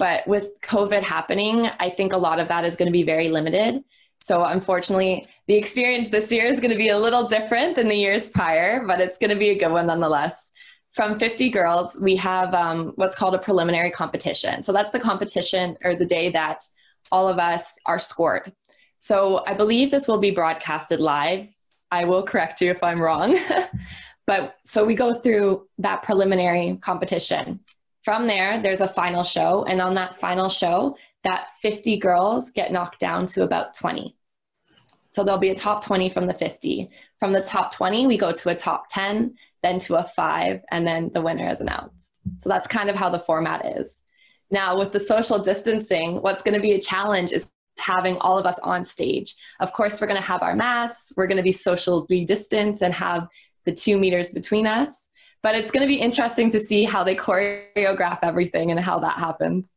But 0.00 0.26
with 0.26 0.60
COVID 0.62 1.04
happening, 1.04 1.68
I 1.78 1.88
think 1.88 2.12
a 2.12 2.18
lot 2.18 2.40
of 2.40 2.48
that 2.48 2.64
is 2.64 2.74
going 2.74 2.86
to 2.86 2.92
be 2.92 3.04
very 3.04 3.28
limited. 3.28 3.84
So, 4.22 4.44
unfortunately, 4.44 5.26
the 5.48 5.54
experience 5.54 6.08
this 6.08 6.30
year 6.30 6.44
is 6.44 6.60
going 6.60 6.70
to 6.70 6.76
be 6.76 6.90
a 6.90 6.98
little 6.98 7.26
different 7.26 7.76
than 7.76 7.88
the 7.88 7.96
years 7.96 8.26
prior, 8.26 8.86
but 8.86 9.00
it's 9.00 9.18
going 9.18 9.30
to 9.30 9.36
be 9.36 9.50
a 9.50 9.58
good 9.58 9.72
one 9.72 9.86
nonetheless 9.86 10.52
from 10.92 11.18
50 11.18 11.48
girls, 11.48 11.96
we 12.00 12.16
have 12.16 12.54
um, 12.54 12.92
what's 12.96 13.14
called 13.14 13.34
a 13.34 13.38
preliminary 13.38 13.90
competition. 13.90 14.62
So 14.62 14.72
that's 14.72 14.90
the 14.90 15.00
competition 15.00 15.76
or 15.84 15.96
the 15.96 16.04
day 16.04 16.30
that 16.30 16.64
all 17.10 17.28
of 17.28 17.38
us 17.38 17.74
are 17.86 17.98
scored. 17.98 18.52
So 18.98 19.42
I 19.46 19.54
believe 19.54 19.90
this 19.90 20.06
will 20.06 20.18
be 20.18 20.30
broadcasted 20.30 21.00
live. 21.00 21.48
I 21.90 22.04
will 22.04 22.22
correct 22.22 22.60
you 22.60 22.70
if 22.70 22.82
I'm 22.82 23.00
wrong. 23.00 23.38
but 24.26 24.56
so 24.64 24.84
we 24.84 24.94
go 24.94 25.14
through 25.14 25.66
that 25.78 26.02
preliminary 26.02 26.78
competition. 26.80 27.60
From 28.04 28.26
there, 28.26 28.60
there's 28.60 28.80
a 28.80 28.88
final 28.88 29.24
show. 29.24 29.64
And 29.64 29.80
on 29.80 29.94
that 29.94 30.18
final 30.18 30.48
show, 30.48 30.96
that 31.24 31.48
50 31.60 31.96
girls 31.98 32.50
get 32.50 32.72
knocked 32.72 33.00
down 33.00 33.26
to 33.26 33.42
about 33.42 33.74
20. 33.74 34.16
So 35.10 35.22
there'll 35.22 35.38
be 35.38 35.50
a 35.50 35.54
top 35.54 35.84
20 35.84 36.08
from 36.08 36.26
the 36.26 36.34
50. 36.34 36.88
From 37.20 37.32
the 37.32 37.42
top 37.42 37.74
20, 37.74 38.06
we 38.06 38.16
go 38.16 38.32
to 38.32 38.48
a 38.48 38.54
top 38.54 38.86
10 38.88 39.34
then 39.62 39.78
to 39.78 39.96
a 39.96 40.02
five, 40.02 40.60
and 40.70 40.86
then 40.86 41.10
the 41.14 41.22
winner 41.22 41.48
is 41.48 41.60
announced. 41.60 42.20
So 42.38 42.48
that's 42.48 42.66
kind 42.66 42.90
of 42.90 42.96
how 42.96 43.08
the 43.08 43.18
format 43.18 43.64
is. 43.78 44.02
Now, 44.50 44.78
with 44.78 44.92
the 44.92 45.00
social 45.00 45.38
distancing, 45.38 46.20
what's 46.20 46.42
going 46.42 46.54
to 46.54 46.60
be 46.60 46.72
a 46.72 46.80
challenge 46.80 47.32
is 47.32 47.50
having 47.78 48.18
all 48.18 48.38
of 48.38 48.44
us 48.44 48.58
on 48.62 48.84
stage. 48.84 49.34
Of 49.60 49.72
course, 49.72 50.00
we're 50.00 50.08
going 50.08 50.20
to 50.20 50.26
have 50.26 50.42
our 50.42 50.54
masks, 50.54 51.12
we're 51.16 51.26
going 51.26 51.38
to 51.38 51.42
be 51.42 51.52
socially 51.52 52.24
distanced 52.24 52.82
and 52.82 52.92
have 52.92 53.28
the 53.64 53.72
two 53.72 53.96
meters 53.96 54.32
between 54.32 54.66
us. 54.66 55.08
But 55.42 55.54
it's 55.54 55.70
going 55.70 55.82
to 55.82 55.88
be 55.88 56.00
interesting 56.00 56.50
to 56.50 56.60
see 56.60 56.84
how 56.84 57.02
they 57.02 57.16
choreograph 57.16 58.18
everything 58.22 58.70
and 58.70 58.78
how 58.78 58.98
that 59.00 59.18
happens. 59.18 59.72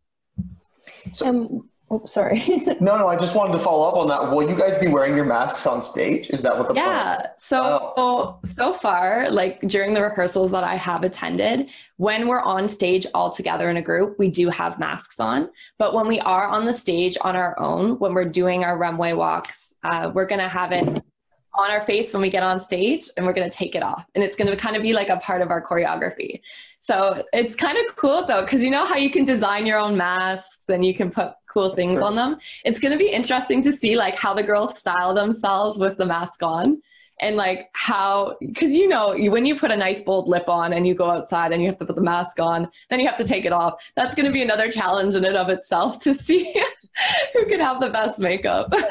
So, 1.12 1.28
um, 1.28 1.70
Oh, 1.92 2.04
sorry. 2.04 2.42
no, 2.82 2.98
no, 2.98 3.08
I 3.08 3.16
just 3.16 3.36
wanted 3.36 3.54
to 3.54 3.60
follow 3.60 3.88
up 3.88 3.96
on 3.96 4.08
that. 4.08 4.36
Will 4.36 4.50
you 4.50 4.58
guys 4.58 4.80
be 4.80 4.88
wearing 4.88 5.16
your 5.16 5.26
masks 5.26 5.68
on 5.68 5.84
stage? 5.84 6.32
Is 6.32 6.42
that 6.42 6.58
what 6.58 6.68
the 6.68 6.74
yeah. 6.74 7.16
Plan 7.16 7.28
so 7.38 7.94
oh. 7.96 8.40
so 8.44 8.74
far, 8.74 9.30
like 9.30 9.62
during 9.62 9.94
the 9.94 10.02
rehearsals 10.02 10.50
that 10.52 10.64
I 10.64 10.76
have 10.78 11.04
attended, 11.04 11.70
when 11.98 12.28
we're 12.28 12.42
on 12.42 12.68
stage 12.68 13.06
all 13.14 13.30
together 13.30 13.70
in 13.70 13.78
a 13.78 13.84
group, 13.84 14.18
we 14.18 14.30
do 14.30 14.50
have 14.50 14.80
masks 14.80 15.20
on. 15.20 15.50
But 15.78 15.94
when 15.94 16.08
we 16.08 16.20
are 16.22 16.48
on 16.48 16.66
the 16.66 16.74
stage 16.74 17.18
on 17.22 17.36
our 17.36 17.58
own, 17.60 18.00
when 18.00 18.16
we're 18.16 18.26
doing 18.26 18.64
our 18.64 18.80
runway 18.80 19.14
walks, 19.14 19.76
uh, 19.84 20.12
we're 20.12 20.26
gonna 20.26 20.50
have 20.50 20.72
it 20.72 21.04
on 21.58 21.72
our 21.72 21.82
face 21.82 22.14
when 22.14 22.22
we 22.22 22.30
get 22.30 22.44
on 22.44 22.60
stage 22.60 23.10
and 23.16 23.26
we're 23.26 23.34
going 23.34 23.50
to 23.50 23.58
take 23.58 23.76
it 23.76 23.84
off. 23.84 24.06
And 24.16 24.24
it's 24.24 24.36
going 24.36 24.50
to 24.50 24.56
kind 24.56 24.76
of 24.76 24.82
be 24.82 24.94
like 24.94 25.10
a 25.10 25.18
part 25.18 25.42
of 25.42 25.50
our 25.50 25.62
choreography. 25.62 26.42
So 26.80 27.24
it's 27.34 27.56
kind 27.56 27.78
of 27.78 27.96
cool 27.96 28.26
though 28.26 28.42
because 28.42 28.64
you 28.64 28.70
know 28.70 28.86
how 28.86 28.96
you 28.96 29.10
can 29.10 29.26
design 29.26 29.66
your 29.66 29.80
own 29.80 29.98
masks 29.98 30.70
and 30.70 30.86
you 30.86 30.94
can 30.94 31.10
put 31.10 31.34
cool 31.48 31.70
That's 31.70 31.76
things 31.76 32.02
on 32.02 32.16
them? 32.16 32.38
It's 32.64 32.80
going 32.80 32.92
to 32.92 32.98
be 32.98 33.10
interesting 33.10 33.62
to 33.64 33.74
see 33.74 33.96
like 33.96 34.16
how 34.16 34.34
the 34.34 34.44
girls 34.44 34.78
style 34.78 35.14
themselves 35.14 35.80
with 35.80 35.98
the 35.98 36.06
mask 36.06 36.44
on 36.44 36.82
and 37.22 37.38
like 37.38 37.70
how 37.72 38.36
because 38.42 38.74
you 38.74 38.90
know 38.90 39.16
when 39.30 39.46
you 39.46 39.56
put 39.56 39.72
a 39.72 39.78
nice 39.78 40.02
bold 40.02 40.28
lip 40.28 40.50
on 40.50 40.74
and 40.74 40.86
you 40.86 40.94
go 40.94 41.10
outside 41.10 41.54
and 41.54 41.62
you 41.62 41.68
have 41.70 41.78
to 41.78 41.86
put 41.86 41.96
the 41.96 42.02
mask 42.02 42.42
on 42.42 42.70
then 42.90 43.00
you 43.00 43.08
have 43.08 43.16
to 43.18 43.24
take 43.24 43.46
it 43.46 43.54
off. 43.54 43.92
That's 43.96 44.14
going 44.16 44.26
to 44.26 44.34
be 44.34 44.42
another 44.42 44.70
challenge 44.70 45.16
in 45.16 45.24
and 45.24 45.38
of 45.38 45.50
itself 45.50 46.02
to 46.04 46.14
see 46.14 46.54
who 47.34 47.46
can 47.46 47.62
have 47.62 47.80
the 47.80 47.90
best 47.90 48.20
makeup. 48.20 48.74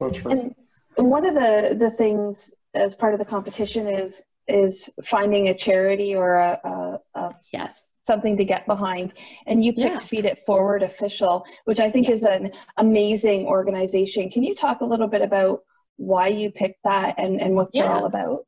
So 0.00 0.10
true. 0.10 0.32
And 0.32 0.54
one 0.96 1.26
of 1.26 1.34
the 1.34 1.76
the 1.78 1.90
things 1.90 2.52
as 2.74 2.94
part 2.94 3.14
of 3.14 3.18
the 3.18 3.26
competition 3.26 3.86
is 3.88 4.22
is 4.48 4.90
finding 5.04 5.48
a 5.48 5.54
charity 5.54 6.14
or 6.14 6.34
a, 6.34 6.60
a, 6.64 7.20
a 7.20 7.34
yes 7.52 7.82
something 8.02 8.36
to 8.36 8.44
get 8.44 8.66
behind 8.66 9.12
and 9.46 9.64
you 9.64 9.72
picked 9.72 9.94
yeah. 9.94 9.98
feed 9.98 10.24
it 10.24 10.38
forward 10.38 10.82
official 10.82 11.44
which 11.64 11.80
i 11.80 11.90
think 11.90 12.08
yeah. 12.08 12.14
is 12.14 12.24
an 12.24 12.50
amazing 12.78 13.46
organization 13.46 14.30
can 14.30 14.42
you 14.42 14.54
talk 14.54 14.80
a 14.80 14.84
little 14.84 15.08
bit 15.08 15.22
about 15.22 15.60
why 15.96 16.28
you 16.28 16.50
picked 16.50 16.82
that 16.82 17.14
and, 17.18 17.40
and 17.40 17.54
what 17.54 17.68
yeah. 17.72 17.82
they're 17.82 17.92
all 17.92 18.06
about 18.06 18.44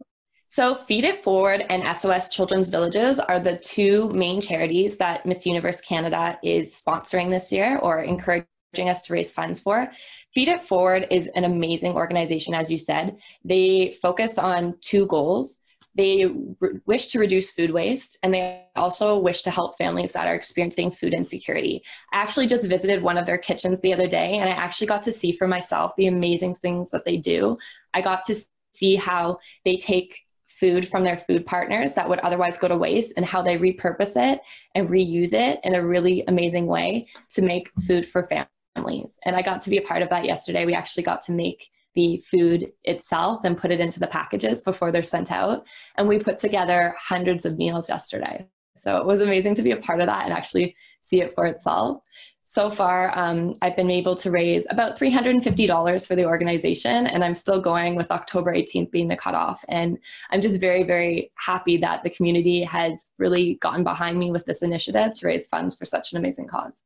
so, 0.49 0.75
Feed 0.75 1.05
It 1.05 1.25
Forward 1.25 1.65
and 1.71 1.97
SOS 1.97 2.29
Children's 2.29 2.69
Villages 2.69 3.19
are 3.19 3.41
the 3.41 3.57
two 3.57 4.11
main 4.11 4.43
charities 4.43 4.99
that 4.99 5.25
Miss 5.25 5.47
Universe 5.47 5.81
Canada 5.81 6.39
is 6.43 6.79
sponsoring 6.87 7.31
this 7.31 7.51
year 7.51 7.79
or 7.79 8.03
encouraging 8.03 8.47
us 8.81 9.02
to 9.02 9.12
raise 9.12 9.33
funds 9.33 9.61
for. 9.61 9.91
Feed 10.33 10.49
It 10.49 10.62
Forward 10.62 11.07
is 11.11 11.29
an 11.35 11.45
amazing 11.45 11.93
organization, 11.93 12.55
as 12.55 12.71
you 12.71 12.79
said. 12.79 13.17
They 13.45 13.95
focus 14.00 14.38
on 14.38 14.76
two 14.81 15.07
goals. 15.07 15.59
They 15.95 16.26
re- 16.59 16.81
wish 16.87 17.09
to 17.09 17.19
reduce 17.19 17.50
food 17.50 17.71
waste 17.71 18.19
and 18.23 18.33
they 18.33 18.64
also 18.76 19.19
wish 19.19 19.43
to 19.43 19.50
help 19.50 19.76
families 19.76 20.12
that 20.12 20.26
are 20.26 20.35
experiencing 20.35 20.91
food 20.91 21.12
insecurity. 21.12 21.83
I 22.14 22.17
actually 22.17 22.47
just 22.47 22.67
visited 22.67 23.02
one 23.02 23.19
of 23.19 23.26
their 23.26 23.37
kitchens 23.37 23.79
the 23.81 23.93
other 23.93 24.09
day 24.09 24.38
and 24.38 24.49
I 24.49 24.55
actually 24.55 24.87
got 24.87 25.02
to 25.02 25.12
see 25.12 25.33
for 25.33 25.47
myself 25.47 25.93
the 25.97 26.07
amazing 26.07 26.55
things 26.55 26.91
that 26.93 27.05
they 27.05 27.19
do. 27.19 27.57
I 27.93 28.00
got 28.00 28.25
to 28.25 28.37
see 28.73 28.97
how 28.97 29.38
they 29.67 29.76
take 29.76 30.19
food 30.49 30.88
from 30.88 31.05
their 31.05 31.19
food 31.19 31.45
partners 31.45 31.93
that 31.93 32.09
would 32.09 32.21
otherwise 32.21 32.57
go 32.57 32.69
to 32.69 32.76
waste 32.79 33.14
and 33.17 33.26
how 33.26 33.43
they 33.43 33.59
repurpose 33.59 34.17
it 34.17 34.41
and 34.75 34.88
reuse 34.88 35.35
it 35.35 35.61
in 35.64 35.75
a 35.75 35.85
really 35.85 36.25
amazing 36.29 36.67
way 36.67 37.07
to 37.29 37.43
make 37.43 37.71
food 37.87 38.09
for 38.09 38.23
families. 38.23 38.62
And 38.76 39.37
I 39.37 39.43
got 39.43 39.61
to 39.62 39.71
be 39.71 39.79
a 39.79 39.83
part 39.83 40.02
of 40.02 40.11
that 40.11 40.25
yesterday. 40.25 40.64
We 40.64 40.75
actually 40.75 41.02
got 41.02 41.21
to 41.23 41.33
make 41.33 41.69
the 41.95 42.17
food 42.19 42.73
itself 42.85 43.45
and 43.45 43.59
put 43.59 43.71
it 43.71 43.81
into 43.81 44.00
the 44.00 44.07
packages 44.07 44.62
before 44.62 44.91
they're 44.91 45.02
sent 45.02 45.31
out. 45.31 45.67
And 45.97 46.09
we 46.09 46.19
put 46.19 46.38
together 46.38 46.95
hundreds 46.99 47.45
of 47.45 47.59
meals 47.59 47.88
yesterday. 47.88 48.47
So 48.76 48.97
it 48.97 49.07
was 49.07 49.21
amazing 49.21 49.55
to 49.57 49.62
be 49.62 49.73
a 49.73 49.76
part 49.76 50.00
of 50.00 50.07
that 50.07 50.25
and 50.25 50.33
actually 50.33 50.75
see 51.00 51.21
it 51.21 51.35
for 51.35 51.45
itself. 51.47 52.02
So 52.45 52.69
far, 52.69 53.17
um, 53.19 53.55
I've 53.62 53.76
been 53.76 53.91
able 53.91 54.14
to 54.17 54.31
raise 54.31 54.67
about 54.69 54.99
$350 54.99 56.07
for 56.07 56.14
the 56.14 56.26
organization, 56.26 57.07
and 57.07 57.25
I'm 57.25 57.35
still 57.35 57.61
going 57.61 57.95
with 57.95 58.11
October 58.11 58.52
18th 58.52 58.91
being 58.91 59.09
the 59.09 59.17
cutoff. 59.17 59.64
And 59.69 59.99
I'm 60.31 60.43
just 60.43 60.61
very, 60.61 60.83
very 60.83 61.33
happy 61.37 61.79
that 61.79 62.02
the 62.02 62.11
community 62.11 62.62
has 62.64 63.11
really 63.17 63.55
gotten 63.55 63.85
behind 63.85 64.19
me 64.19 64.31
with 64.31 64.45
this 64.45 64.61
initiative 64.61 65.14
to 65.14 65.26
raise 65.26 65.49
funds 65.49 65.75
for 65.75 65.87
such 65.87 66.12
an 66.12 66.19
amazing 66.19 66.47
cause. 66.47 66.83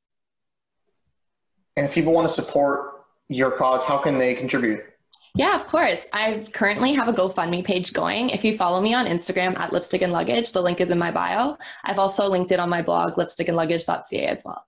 And 1.77 1.87
if 1.87 1.95
people 1.95 2.13
want 2.13 2.29
to 2.29 2.35
support 2.35 3.05
your 3.29 3.51
cause, 3.51 3.85
how 3.85 3.99
can 3.99 4.19
they 4.19 4.35
contribute? 4.35 4.83
Yeah, 5.35 5.55
of 5.55 5.67
course. 5.67 6.09
I 6.15 6.47
currently 6.53 6.95
have 6.95 7.09
a 7.09 7.13
GoFundMe 7.13 7.63
page 7.63 7.93
going. 7.93 8.31
If 8.31 8.43
you 8.43 8.57
follow 8.57 8.81
me 8.81 8.95
on 8.95 9.05
Instagram 9.05 9.59
at 9.59 9.71
lipstick 9.71 10.01
and 10.01 10.11
luggage, 10.11 10.53
the 10.53 10.63
link 10.63 10.81
is 10.81 10.91
in 10.91 10.99
my 10.99 11.11
bio. 11.11 11.59
I've 11.85 11.99
also 11.99 12.27
linked 12.27 12.53
it 12.53 12.59
on 12.59 12.71
my 12.71 12.81
blog, 12.81 13.15
lipstickandluggage.ca 13.17 14.27
as 14.27 14.43
well. 14.45 14.65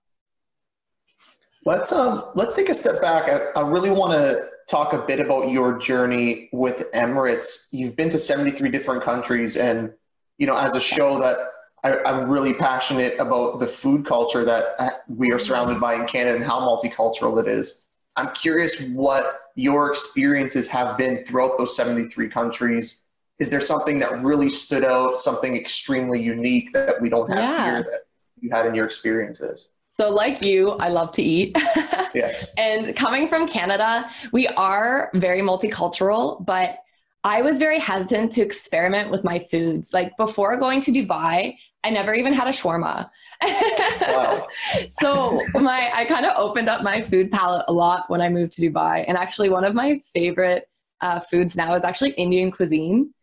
Let's 1.65 1.91
um 1.91 2.25
let's 2.35 2.55
take 2.55 2.69
a 2.69 2.73
step 2.73 3.01
back. 3.01 3.29
I, 3.29 3.59
I 3.59 3.67
really 3.67 3.89
want 3.89 4.13
to 4.13 4.47
talk 4.69 4.93
a 4.93 4.99
bit 4.99 5.19
about 5.19 5.49
your 5.49 5.77
journey 5.77 6.49
with 6.53 6.89
Emirates. 6.93 7.69
You've 7.73 7.97
been 7.97 8.09
to 8.11 8.19
73 8.19 8.69
different 8.69 9.03
countries, 9.03 9.57
and 9.57 9.91
you 10.37 10.47
know, 10.47 10.57
as 10.57 10.75
a 10.75 10.79
show 10.79 11.19
that 11.19 11.37
I, 11.83 12.03
I'm 12.03 12.29
really 12.29 12.53
passionate 12.53 13.17
about 13.19 13.59
the 13.59 13.67
food 13.67 14.05
culture 14.05 14.43
that 14.45 14.75
uh, 14.79 14.89
we 15.07 15.31
are 15.31 15.39
surrounded 15.39 15.79
by 15.79 15.95
in 15.95 16.05
Canada 16.05 16.35
and 16.35 16.45
how 16.45 16.59
multicultural 16.59 17.39
it 17.41 17.47
is. 17.47 17.87
I'm 18.15 18.31
curious 18.33 18.89
what 18.89 19.41
your 19.55 19.89
experiences 19.89 20.67
have 20.67 20.97
been 20.97 21.23
throughout 21.23 21.57
those 21.57 21.75
73 21.75 22.29
countries. 22.29 23.05
Is 23.39 23.49
there 23.49 23.61
something 23.61 23.99
that 23.99 24.21
really 24.21 24.49
stood 24.49 24.83
out, 24.83 25.21
something 25.21 25.55
extremely 25.55 26.21
unique 26.21 26.73
that 26.73 27.01
we 27.01 27.09
don't 27.09 27.29
have 27.29 27.37
yeah. 27.37 27.65
here 27.65 27.83
that 27.83 28.01
you 28.41 28.49
had 28.51 28.65
in 28.65 28.75
your 28.75 28.85
experiences? 28.85 29.73
So, 29.91 30.09
like 30.09 30.41
you, 30.41 30.71
I 30.71 30.89
love 30.89 31.11
to 31.13 31.21
eat. 31.21 31.55
yes. 32.13 32.53
And 32.57 32.95
coming 32.95 33.27
from 33.27 33.47
Canada, 33.47 34.09
we 34.31 34.47
are 34.47 35.09
very 35.13 35.41
multicultural, 35.41 36.45
but 36.45 36.79
I 37.23 37.41
was 37.41 37.59
very 37.59 37.79
hesitant 37.79 38.31
to 38.33 38.41
experiment 38.41 39.11
with 39.11 39.23
my 39.23 39.39
foods. 39.39 39.93
Like 39.93 40.15
before 40.15 40.57
going 40.57 40.79
to 40.81 40.91
Dubai, 40.91 41.57
I 41.83 41.89
never 41.91 42.13
even 42.13 42.33
had 42.33 42.47
a 42.47 42.51
shawarma. 42.51 43.09
Wow. 43.41 44.47
so 44.89 45.41
my 45.55 45.91
I 45.93 46.05
kind 46.05 46.25
of 46.25 46.33
opened 46.37 46.67
up 46.67 46.83
my 46.83 47.01
food 47.01 47.31
palette 47.31 47.65
a 47.67 47.73
lot 47.73 48.09
when 48.09 48.21
I 48.21 48.29
moved 48.29 48.53
to 48.53 48.61
Dubai. 48.61 49.05
And 49.07 49.17
actually 49.17 49.49
one 49.49 49.63
of 49.63 49.73
my 49.73 49.99
favorite 50.13 50.69
uh, 51.01 51.19
foods 51.19 51.55
now 51.55 51.73
is 51.75 51.83
actually 51.83 52.11
Indian 52.11 52.51
cuisine. 52.51 53.13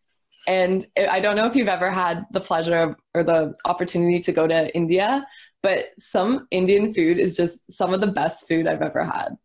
And 0.48 0.86
I 0.96 1.20
don't 1.20 1.36
know 1.36 1.46
if 1.46 1.56
you've 1.56 1.68
ever 1.68 1.90
had 1.90 2.24
the 2.30 2.40
pleasure 2.40 2.96
or 3.14 3.24
the 3.24 3.54
opportunity 3.64 4.20
to 4.20 4.32
go 4.32 4.46
to 4.46 4.74
India, 4.76 5.26
but 5.62 5.86
some 5.98 6.46
Indian 6.50 6.94
food 6.94 7.18
is 7.18 7.36
just 7.36 7.70
some 7.70 7.92
of 7.92 8.00
the 8.00 8.06
best 8.06 8.46
food 8.46 8.68
I've 8.68 8.82
ever 8.82 9.02
had. 9.02 9.36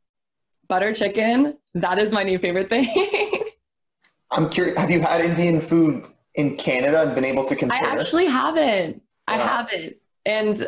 Butter 0.70 0.94
chicken, 0.94 1.58
that 1.74 1.98
is 1.98 2.13
my 2.13 2.24
new 2.24 2.38
favorite 2.38 2.70
thing. 2.70 2.88
I'm 4.32 4.50
curious, 4.50 4.80
have 4.80 4.91
you 4.91 5.01
had 5.01 5.25
Indian 5.25 5.60
food 5.60 6.06
in 6.35 6.57
Canada 6.57 7.03
and 7.03 7.15
been 7.15 7.25
able 7.25 7.45
to 7.45 7.55
compare? 7.55 7.83
I 7.83 8.00
actually 8.00 8.27
haven't. 8.27 9.01
I 9.27 9.38
haven't. 9.38 9.97
And 10.25 10.67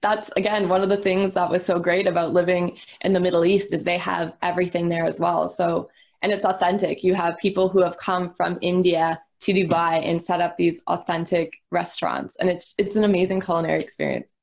that's 0.00 0.30
again 0.36 0.68
one 0.68 0.82
of 0.82 0.88
the 0.88 0.96
things 0.96 1.34
that 1.34 1.50
was 1.50 1.64
so 1.64 1.78
great 1.78 2.06
about 2.06 2.32
living 2.32 2.78
in 3.00 3.12
the 3.12 3.20
Middle 3.20 3.44
East 3.44 3.72
is 3.72 3.84
they 3.84 3.98
have 3.98 4.32
everything 4.42 4.88
there 4.88 5.04
as 5.04 5.18
well. 5.18 5.48
So 5.48 5.88
and 6.22 6.32
it's 6.32 6.44
authentic. 6.44 7.04
You 7.04 7.14
have 7.14 7.36
people 7.38 7.68
who 7.68 7.82
have 7.82 7.98
come 7.98 8.30
from 8.30 8.58
India 8.62 9.20
to 9.40 9.52
Dubai 9.52 10.02
and 10.08 10.20
set 10.22 10.40
up 10.40 10.56
these 10.56 10.80
authentic 10.86 11.52
restaurants, 11.70 12.36
and 12.40 12.48
it's 12.48 12.74
it's 12.78 12.96
an 12.96 13.04
amazing 13.04 13.40
culinary 13.40 13.80
experience. 13.80 14.34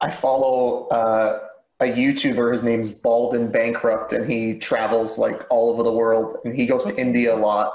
I 0.00 0.10
follow 0.10 0.86
uh, 0.88 1.40
a 1.80 1.86
YouTuber. 1.86 2.52
His 2.52 2.62
name's 2.62 2.90
Bald 2.90 3.34
and 3.34 3.52
Bankrupt, 3.52 4.12
and 4.12 4.30
he 4.30 4.58
travels 4.58 5.18
like 5.18 5.42
all 5.50 5.70
over 5.70 5.82
the 5.82 5.92
world. 5.92 6.36
And 6.44 6.54
he 6.54 6.66
goes 6.66 6.84
to 6.84 7.00
India 7.00 7.34
a 7.34 7.36
lot. 7.36 7.72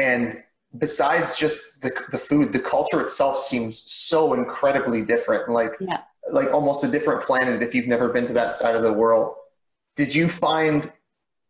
And 0.00 0.42
besides 0.78 1.36
just 1.36 1.82
the 1.82 1.92
the 2.10 2.18
food, 2.18 2.52
the 2.52 2.60
culture 2.60 3.00
itself 3.00 3.38
seems 3.38 3.82
so 3.90 4.34
incredibly 4.34 5.02
different. 5.02 5.48
Like 5.50 5.72
yeah. 5.80 6.02
like 6.30 6.52
almost 6.52 6.84
a 6.84 6.88
different 6.88 7.22
planet 7.22 7.62
if 7.62 7.74
you've 7.74 7.88
never 7.88 8.08
been 8.08 8.26
to 8.26 8.32
that 8.34 8.54
side 8.54 8.74
of 8.74 8.82
the 8.82 8.92
world. 8.92 9.34
Did 9.96 10.14
you 10.14 10.28
find 10.28 10.90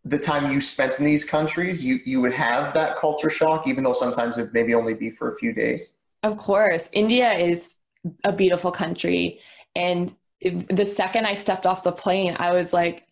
the 0.05 0.19
time 0.19 0.51
you 0.51 0.61
spent 0.61 0.99
in 0.99 1.05
these 1.05 1.25
countries, 1.25 1.85
you 1.85 2.01
you 2.05 2.21
would 2.21 2.33
have 2.33 2.75
that 2.75 2.97
culture 2.97 3.31
shock, 3.31 3.69
even 3.69 3.85
though 3.85 3.93
sometimes 3.93 4.39
it 4.39 4.53
maybe 4.53 4.75
only 4.75 4.95
be 4.95 5.11
for 5.11 5.29
a 5.31 5.37
few 5.37 5.53
days? 5.53 5.95
Of 6.23 6.37
course, 6.37 6.89
India 6.93 7.33
is 7.33 7.77
a 8.25 8.33
beautiful 8.33 8.73
country 8.73 9.41
and 9.77 10.15
the 10.41 10.87
second 10.87 11.27
I 11.27 11.35
stepped 11.35 11.67
off 11.67 11.83
the 11.83 11.93
plane, 11.93 12.37
I 12.39 12.53
was 12.53 12.73
like, 12.73 13.07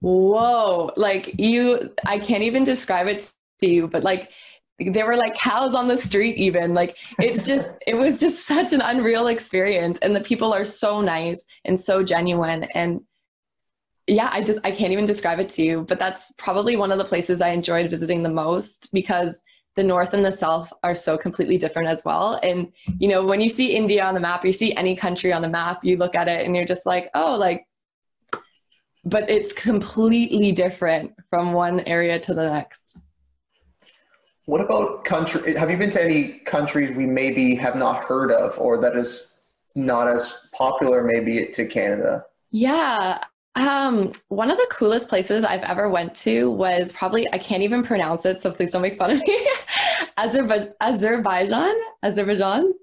whoa, 0.00 0.90
like 0.96 1.38
you, 1.38 1.90
I 2.04 2.18
can't 2.18 2.42
even 2.42 2.64
describe 2.64 3.06
it 3.06 3.32
to 3.60 3.66
you, 3.66 3.88
but 3.88 4.04
like, 4.04 4.32
there 4.78 5.06
were 5.06 5.16
like 5.16 5.34
cows 5.34 5.74
on 5.74 5.88
the 5.88 5.96
street 5.96 6.36
even. 6.36 6.74
Like 6.74 6.96
it's 7.18 7.46
just 7.52 7.76
it 7.86 7.94
was 7.94 8.20
just 8.20 8.46
such 8.46 8.72
an 8.72 8.80
unreal 8.80 9.28
experience. 9.28 9.98
And 10.00 10.14
the 10.14 10.20
people 10.20 10.52
are 10.52 10.64
so 10.64 11.00
nice 11.00 11.44
and 11.64 11.78
so 11.78 12.02
genuine. 12.02 12.64
And 12.74 13.00
yeah 14.08 14.28
i 14.32 14.40
just 14.40 14.60
i 14.62 14.70
can't 14.70 14.92
even 14.92 15.04
describe 15.04 15.40
it 15.40 15.48
to 15.48 15.64
you 15.64 15.82
but 15.82 15.98
that's 15.98 16.32
probably 16.38 16.76
one 16.76 16.92
of 16.92 16.98
the 16.98 17.04
places 17.04 17.40
i 17.40 17.48
enjoyed 17.48 17.90
visiting 17.90 18.22
the 18.22 18.28
most 18.28 18.88
because 18.92 19.40
the 19.76 19.84
north 19.84 20.14
and 20.14 20.24
the 20.24 20.32
south 20.32 20.72
are 20.82 20.94
so 20.94 21.16
completely 21.16 21.58
different 21.58 21.88
as 21.88 22.02
well. 22.04 22.40
And 22.42 22.72
you 22.98 23.08
know 23.08 23.24
when 23.24 23.40
you 23.40 23.48
see 23.48 23.76
india 23.76 24.02
on 24.04 24.14
the 24.14 24.20
map 24.20 24.44
you 24.44 24.52
see 24.52 24.74
any 24.74 24.96
country 24.96 25.32
on 25.32 25.42
the 25.42 25.48
map 25.48 25.84
you 25.84 25.96
look 25.96 26.14
at 26.14 26.28
it 26.28 26.44
and 26.44 26.56
you're 26.56 26.64
just 26.64 26.86
like 26.86 27.10
oh 27.14 27.36
like 27.38 27.66
but 29.04 29.30
it's 29.30 29.52
completely 29.52 30.50
different 30.50 31.12
from 31.30 31.52
one 31.52 31.80
area 31.80 32.18
to 32.18 32.34
the 32.34 32.48
next 32.48 32.98
what 34.46 34.60
about 34.60 35.04
country 35.04 35.54
have 35.54 35.70
you 35.70 35.76
been 35.76 35.90
to 35.90 36.02
any 36.02 36.38
countries 36.40 36.96
we 36.96 37.06
maybe 37.06 37.54
have 37.54 37.76
not 37.76 38.02
heard 38.04 38.32
of 38.32 38.58
or 38.58 38.78
that 38.78 38.96
is 38.96 39.44
not 39.74 40.08
as 40.08 40.48
popular 40.52 41.04
maybe 41.04 41.46
to 41.46 41.66
canada 41.66 42.24
yeah 42.50 43.18
um, 43.56 44.12
one 44.28 44.50
of 44.50 44.58
the 44.58 44.66
coolest 44.70 45.08
places 45.08 45.42
I've 45.42 45.62
ever 45.62 45.88
went 45.88 46.14
to 46.16 46.50
was 46.50 46.92
probably 46.92 47.26
I 47.32 47.38
can't 47.38 47.62
even 47.62 47.82
pronounce 47.82 48.26
it, 48.26 48.40
so 48.40 48.50
please 48.50 48.70
don't 48.70 48.82
make 48.82 48.98
fun 48.98 49.12
of 49.12 49.18
me. 49.26 49.48
Azerbaijan, 50.18 50.74
Azerbaijan, 50.80 51.74
Azerbaijan. 52.02 52.74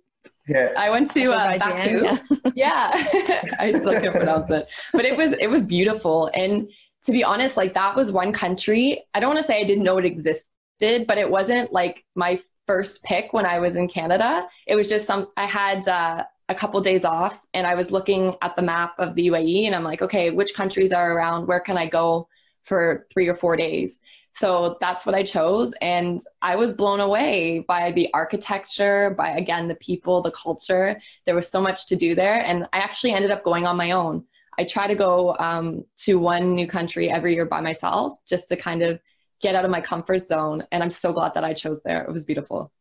Yeah. 0.47 0.73
I 0.77 0.89
went 0.89 1.11
to 1.11 1.31
uh, 1.31 1.57
Baku. 1.57 2.03
Yeah, 2.03 2.17
yeah. 2.55 2.91
I 3.59 3.73
still 3.77 3.93
can't 3.93 4.15
pronounce 4.15 4.49
it, 4.49 4.69
but 4.91 5.05
it 5.05 5.15
was 5.15 5.33
it 5.39 5.47
was 5.47 5.63
beautiful. 5.63 6.29
And 6.33 6.69
to 7.03 7.11
be 7.11 7.23
honest, 7.23 7.55
like 7.55 7.75
that 7.75 7.95
was 7.95 8.11
one 8.11 8.33
country. 8.33 9.03
I 9.13 9.19
don't 9.19 9.29
want 9.29 9.41
to 9.41 9.47
say 9.47 9.59
I 9.59 9.63
didn't 9.63 9.83
know 9.83 9.97
it 9.99 10.05
existed, 10.05 10.49
but 10.79 11.17
it 11.17 11.29
wasn't 11.29 11.71
like 11.71 12.05
my 12.15 12.39
first 12.67 13.03
pick 13.03 13.33
when 13.33 13.45
I 13.45 13.59
was 13.59 13.75
in 13.75 13.87
Canada. 13.87 14.47
It 14.67 14.75
was 14.75 14.89
just 14.89 15.05
some 15.05 15.27
I 15.37 15.45
had 15.45 15.87
uh, 15.87 16.23
a 16.49 16.55
couple 16.55 16.79
days 16.81 17.05
off 17.05 17.39
and 17.53 17.65
I 17.65 17.75
was 17.75 17.91
looking 17.91 18.35
at 18.41 18.55
the 18.55 18.61
map 18.61 18.93
of 18.99 19.15
the 19.15 19.27
UAE 19.27 19.63
and 19.63 19.75
I'm 19.75 19.83
like, 19.83 20.01
okay, 20.01 20.29
which 20.29 20.53
countries 20.53 20.91
are 20.91 21.13
around? 21.13 21.47
Where 21.47 21.59
can 21.59 21.77
I 21.77 21.87
go 21.87 22.27
for 22.63 23.07
three 23.11 23.27
or 23.27 23.35
four 23.35 23.55
days? 23.55 23.99
So 24.35 24.77
that's 24.81 25.05
what 25.05 25.13
I 25.13 25.23
chose. 25.23 25.73
And 25.81 26.19
I 26.41 26.55
was 26.55 26.73
blown 26.73 26.99
away 26.99 27.63
by 27.67 27.91
the 27.91 28.09
architecture, 28.13 29.11
by 29.11 29.29
again, 29.29 29.67
the 29.67 29.75
people, 29.75 30.21
the 30.21 30.31
culture. 30.31 30.99
There 31.25 31.35
was 31.35 31.49
so 31.49 31.61
much 31.61 31.87
to 31.87 31.95
do 31.95 32.15
there. 32.15 32.43
And 32.43 32.67
I 32.73 32.79
actually 32.79 33.13
ended 33.13 33.31
up 33.31 33.43
going 33.43 33.67
on 33.67 33.77
my 33.77 33.91
own. 33.91 34.25
I 34.57 34.63
try 34.63 34.87
to 34.87 34.95
go 34.95 35.35
um, 35.37 35.83
to 35.97 36.15
one 36.15 36.55
new 36.55 36.67
country 36.67 37.09
every 37.09 37.35
year 37.35 37.45
by 37.45 37.61
myself 37.61 38.17
just 38.27 38.49
to 38.49 38.55
kind 38.55 38.81
of 38.81 38.99
get 39.41 39.55
out 39.55 39.65
of 39.65 39.71
my 39.71 39.81
comfort 39.81 40.19
zone. 40.19 40.65
And 40.71 40.83
I'm 40.83 40.89
so 40.89 41.13
glad 41.13 41.33
that 41.35 41.43
I 41.43 41.53
chose 41.53 41.81
there. 41.83 42.03
It 42.03 42.11
was 42.11 42.25
beautiful. 42.25 42.71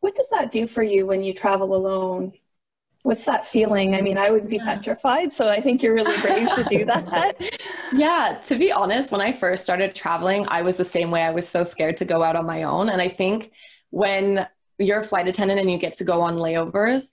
What 0.00 0.14
does 0.14 0.28
that 0.30 0.50
do 0.50 0.66
for 0.66 0.82
you 0.82 1.06
when 1.06 1.22
you 1.22 1.32
travel 1.32 1.74
alone? 1.74 2.32
What's 3.02 3.24
that 3.24 3.46
feeling? 3.46 3.94
I 3.94 4.00
mean, 4.00 4.16
I 4.16 4.30
would 4.30 4.48
be 4.48 4.58
petrified, 4.58 5.32
so 5.32 5.48
I 5.48 5.60
think 5.60 5.82
you're 5.82 5.94
really 5.94 6.16
brave 6.20 6.48
to 6.54 6.64
do 6.64 6.84
that. 6.84 7.36
yeah, 7.92 8.38
to 8.44 8.56
be 8.56 8.70
honest, 8.70 9.10
when 9.10 9.20
I 9.20 9.32
first 9.32 9.64
started 9.64 9.94
traveling, 9.94 10.46
I 10.48 10.62
was 10.62 10.76
the 10.76 10.84
same 10.84 11.10
way. 11.10 11.22
I 11.22 11.30
was 11.30 11.48
so 11.48 11.64
scared 11.64 11.96
to 11.98 12.04
go 12.04 12.22
out 12.22 12.36
on 12.36 12.46
my 12.46 12.62
own. 12.62 12.88
And 12.90 13.02
I 13.02 13.08
think 13.08 13.50
when 13.90 14.46
you're 14.78 15.00
a 15.00 15.04
flight 15.04 15.26
attendant 15.26 15.60
and 15.60 15.70
you 15.70 15.78
get 15.78 15.94
to 15.94 16.04
go 16.04 16.20
on 16.20 16.36
layovers, 16.36 17.10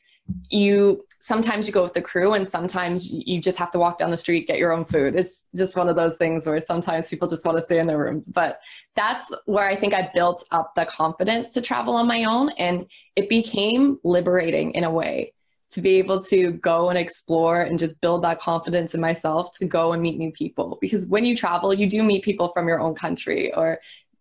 you 0.50 1.04
sometimes 1.20 1.68
you 1.68 1.74
go 1.74 1.84
with 1.84 1.94
the 1.94 2.02
crew 2.02 2.34
and 2.34 2.48
sometimes 2.48 3.10
you 3.12 3.42
just 3.42 3.58
have 3.58 3.70
to 3.72 3.80
walk 3.80 4.00
down 4.00 4.10
the 4.10 4.18
street 4.18 4.48
get 4.48 4.58
your 4.58 4.72
own 4.72 4.86
food. 4.86 5.16
It's 5.16 5.50
just 5.56 5.76
one 5.76 5.90
of 5.90 5.96
those 5.96 6.18
things 6.18 6.46
where 6.46 6.60
sometimes 6.60 7.10
people 7.10 7.28
just 7.28 7.46
want 7.46 7.58
to 7.58 7.64
stay 7.64 7.80
in 7.80 7.88
their 7.88 7.98
rooms. 7.98 8.30
But 8.30 8.62
that's 8.96 9.32
where 9.46 9.68
i 9.70 9.76
think 9.76 9.94
i 9.94 10.10
built 10.14 10.44
up 10.52 10.74
the 10.76 10.86
confidence 10.86 11.52
to 11.52 11.62
travel 11.62 11.96
on 11.96 12.08
my 12.08 12.24
own 12.24 12.50
and 12.58 12.86
it 13.16 13.30
became 13.30 14.00
liberating 14.04 14.72
in 14.72 14.84
a 14.84 14.92
way 14.92 15.34
to 15.72 15.82
be 15.82 15.96
able 15.98 16.22
to 16.22 16.52
go 16.54 16.90
and 16.90 16.98
explore 16.98 17.62
and 17.62 17.78
just 17.78 18.00
build 18.02 18.24
that 18.24 18.40
confidence 18.40 18.96
in 18.96 19.02
myself 19.02 19.56
to 19.58 19.66
go 19.66 19.94
and 19.94 20.02
meet 20.02 20.18
new 20.18 20.32
people. 20.32 20.80
Because 20.82 21.06
when 21.06 21.26
you 21.26 21.36
travel 21.36 21.74
you 21.74 21.88
do 21.88 22.02
meet 22.02 22.24
people 22.24 22.50
from 22.50 22.68
your 22.68 22.80
own 22.80 22.96
country 22.96 23.54
or 23.54 23.80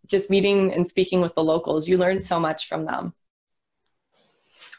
just 0.09 0.31
meeting 0.31 0.73
and 0.73 0.87
speaking 0.87 1.21
with 1.21 1.35
the 1.35 1.45
locals. 1.45 1.87
You 1.87 1.99
learn 1.99 2.21
so 2.21 2.41
much 2.41 2.67
from 2.67 2.87
them. 2.87 3.15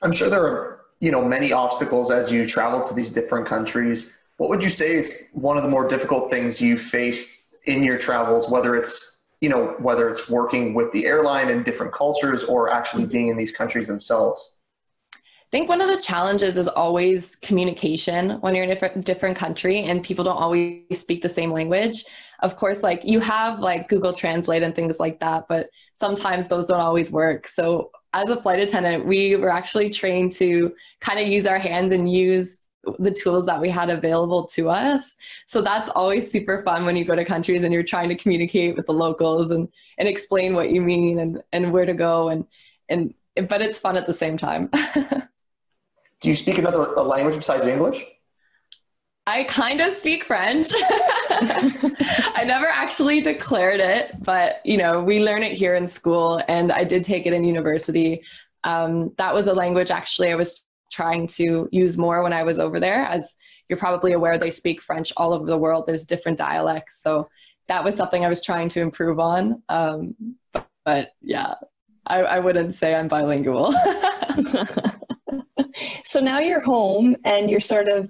I'm 0.02 0.12
sure 0.12 0.30
there 0.30 0.44
are 0.44 0.79
you 1.00 1.12
know 1.12 1.24
many 1.24 1.52
obstacles 1.52 2.12
as 2.12 2.32
you 2.32 2.48
travel 2.48 2.86
to 2.86 2.94
these 2.94 3.12
different 3.12 3.48
countries 3.48 4.20
what 4.38 4.50
would 4.50 4.64
you 4.64 4.70
say 4.70 4.96
is 4.96 5.32
one 5.34 5.58
of 5.58 5.64
the 5.64 5.70
more 5.70 5.88
difficult 5.88 6.32
things 6.32 6.62
you 6.62 6.78
faced 6.78 7.58
in 7.66 7.84
your 7.84 7.98
travels 7.98 8.50
whether 8.50 8.76
it's 8.76 9.28
you 9.42 9.50
know 9.50 9.76
whether 9.80 10.10
it's 10.10 10.30
working 10.30 10.74
with 10.74 10.92
the 10.92 11.06
airline 11.06 11.50
in 11.50 11.64
different 11.64 11.94
cultures 11.94 12.44
or 12.44 12.70
actually 12.70 13.06
being 13.06 13.28
in 13.28 13.38
these 13.38 13.56
countries 13.56 13.88
themselves 13.88 14.60
I 15.14 15.58
think 15.58 15.68
one 15.68 15.82
of 15.82 15.88
the 15.88 16.00
challenges 16.00 16.58
is 16.58 16.68
always 16.68 17.36
communication 17.38 18.40
when 18.42 18.54
you're 18.54 18.64
in 18.64 18.70
a 18.70 18.76
different, 18.76 19.04
different 19.04 19.36
country 19.36 19.82
and 19.82 20.04
people 20.04 20.24
don't 20.24 20.38
always 20.38 20.84
speak 20.92 21.24
the 21.24 21.30
same 21.30 21.50
language. 21.50 22.06
Of 22.42 22.56
course, 22.56 22.84
like 22.84 23.04
you 23.04 23.20
have 23.20 23.58
like 23.58 23.88
Google 23.88 24.14
Translate 24.14 24.62
and 24.62 24.76
things 24.76 25.00
like 25.00 25.20
that, 25.22 25.48
but 25.50 25.68
sometimes 25.96 26.50
those 26.50 26.68
don't 26.68 26.80
always 26.80 27.12
work. 27.12 27.48
So 27.48 27.90
as 28.14 28.30
a 28.30 28.42
flight 28.42 28.60
attendant, 28.60 29.06
we 29.06 29.36
were 29.36 29.50
actually 29.50 29.90
trained 29.90 30.32
to 30.34 30.74
kind 31.00 31.20
of 31.20 31.28
use 31.28 31.46
our 31.46 31.60
hands 31.60 31.92
and 31.92 32.12
use 32.12 32.68
the 32.98 33.12
tools 33.12 33.46
that 33.46 33.60
we 33.60 33.70
had 33.70 33.90
available 33.90 34.46
to 34.46 34.70
us. 34.70 35.16
So 35.46 35.62
that's 35.62 35.90
always 35.90 36.32
super 36.32 36.62
fun 36.64 36.86
when 36.86 36.96
you 36.96 37.06
go 37.06 37.16
to 37.16 37.26
countries 37.26 37.64
and 37.64 37.74
you're 37.74 37.84
trying 37.84 38.10
to 38.10 38.16
communicate 38.16 38.76
with 38.76 38.86
the 38.86 38.94
locals 38.94 39.52
and, 39.52 39.68
and 39.98 40.08
explain 40.08 40.56
what 40.56 40.72
you 40.72 40.82
mean 40.82 41.20
and, 41.20 41.44
and 41.52 41.72
where 41.72 41.86
to 41.86 41.94
go 41.94 42.30
and, 42.30 42.46
and 42.88 43.14
but 43.48 43.62
it's 43.62 43.80
fun 43.80 43.96
at 43.96 44.08
the 44.08 44.14
same 44.14 44.38
time. 44.38 44.70
Do 46.22 46.30
you 46.30 46.36
speak 46.36 46.58
another 46.58 46.86
language 47.02 47.36
besides 47.36 47.66
English? 47.66 48.06
I 49.30 49.44
kind 49.44 49.80
of 49.80 49.94
speak 49.94 50.24
French. 50.24 50.70
I 51.30 52.44
never 52.48 52.66
actually 52.66 53.22
declared 53.22 53.80
it, 53.80 54.16
but 54.24 54.60
you 54.66 54.76
know, 54.76 55.04
we 55.04 55.24
learn 55.24 55.44
it 55.44 55.52
here 55.52 55.76
in 55.76 55.86
school, 55.86 56.42
and 56.48 56.72
I 56.72 56.84
did 56.84 57.04
take 57.04 57.28
it 57.28 57.34
in 57.34 57.44
university. 57.44 58.24
Um, 58.64 59.14
that 59.18 59.36
was 59.36 59.46
a 59.46 59.54
language 59.54 59.92
actually 59.92 60.32
I 60.32 60.36
was 60.36 60.64
trying 60.92 61.28
to 61.28 61.70
use 61.72 61.96
more 61.96 62.24
when 62.24 62.34
I 62.34 62.42
was 62.42 62.58
over 62.58 62.80
there. 62.80 63.06
As 63.06 63.36
you're 63.70 63.78
probably 63.78 64.14
aware, 64.14 64.40
they 64.40 64.50
speak 64.50 64.82
French 64.82 65.14
all 65.16 65.32
over 65.32 65.46
the 65.46 65.60
world. 65.60 65.86
There's 65.86 66.06
different 66.06 66.40
dialects, 66.40 67.04
so 67.04 67.30
that 67.68 67.84
was 67.84 67.96
something 67.96 68.26
I 68.26 68.30
was 68.30 68.44
trying 68.44 68.68
to 68.70 68.82
improve 68.82 69.20
on. 69.20 69.62
Um, 69.70 70.16
but, 70.52 70.68
but, 70.84 71.12
yeah, 71.22 71.54
I, 72.08 72.22
I 72.22 72.40
wouldn't 72.40 72.74
say 72.74 72.96
I'm 72.96 73.08
bilingual. 73.08 73.76
so 76.04 76.20
now 76.20 76.40
you're 76.40 76.62
home 76.62 77.16
and 77.26 77.52
you're 77.52 77.60
sort 77.60 77.88
of 77.88 78.10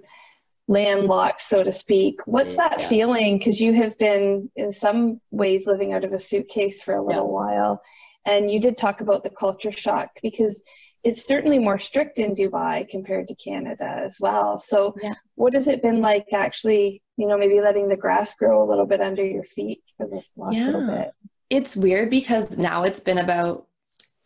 landlocked, 0.70 1.42
so 1.42 1.64
to 1.64 1.72
speak. 1.72 2.20
What's 2.26 2.56
that 2.56 2.80
yeah. 2.80 2.88
feeling? 2.88 3.38
Because 3.40 3.60
you 3.60 3.74
have 3.74 3.98
been, 3.98 4.50
in 4.56 4.72
some 4.72 5.20
ways, 5.32 5.66
living 5.66 5.94
out 5.94 6.04
of 6.06 6.14
a 6.14 6.18
suitcase 6.18 6.82
for 6.82 6.94
a 6.94 7.04
little 7.04 7.26
yeah. 7.26 7.56
while. 7.56 7.82
And 8.24 8.52
you 8.52 8.60
did 8.60 8.78
talk 8.78 9.02
about 9.02 9.24
the 9.24 9.32
culture 9.32 9.72
shock 9.72 10.12
because 10.22 10.62
it's 11.04 11.26
certainly 11.26 11.58
more 11.58 11.80
strict 11.80 12.20
in 12.20 12.36
Dubai 12.36 12.88
compared 12.88 13.30
to 13.30 13.36
Canada 13.36 14.02
as 14.06 14.18
well. 14.20 14.60
So, 14.60 14.94
yeah. 15.02 15.16
what 15.36 15.54
has 15.54 15.68
it 15.68 15.82
been 15.82 16.02
like 16.02 16.28
actually, 16.34 17.02
you 17.18 17.28
know, 17.28 17.38
maybe 17.38 17.62
letting 17.62 17.90
the 17.90 17.98
grass 17.98 18.36
grow 18.36 18.64
a 18.64 18.70
little 18.70 18.86
bit 18.86 19.02
under 19.02 19.26
your 19.26 19.46
feet 19.46 19.82
for 19.98 20.08
this 20.08 20.30
last 20.38 20.60
little 20.60 20.86
bit? 20.86 21.12
It's 21.50 21.76
weird 21.76 22.12
because 22.12 22.60
now 22.60 22.84
it's 22.84 23.00
been 23.00 23.18
about 23.18 23.66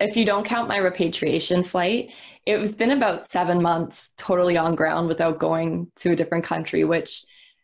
if 0.03 0.17
you 0.17 0.25
don't 0.25 0.45
count 0.45 0.67
my 0.67 0.77
repatriation 0.77 1.63
flight, 1.63 2.11
it 2.45 2.57
was 2.57 2.75
been 2.75 2.91
about 2.91 3.25
seven 3.25 3.61
months 3.61 4.11
totally 4.17 4.57
on 4.57 4.75
ground 4.75 5.07
without 5.07 5.39
going 5.39 5.91
to 5.97 6.11
a 6.11 6.15
different 6.15 6.43
country, 6.43 6.83
which 6.83 7.23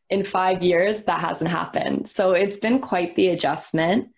in 0.09 0.23
five 0.23 0.63
years, 0.63 1.03
that 1.03 1.21
hasn't 1.21 1.51
happened. 1.51 2.09
So 2.09 2.31
it's 2.31 2.57
been 2.57 2.79
quite 2.79 3.15
the 3.15 3.27
adjustment. 3.27 4.09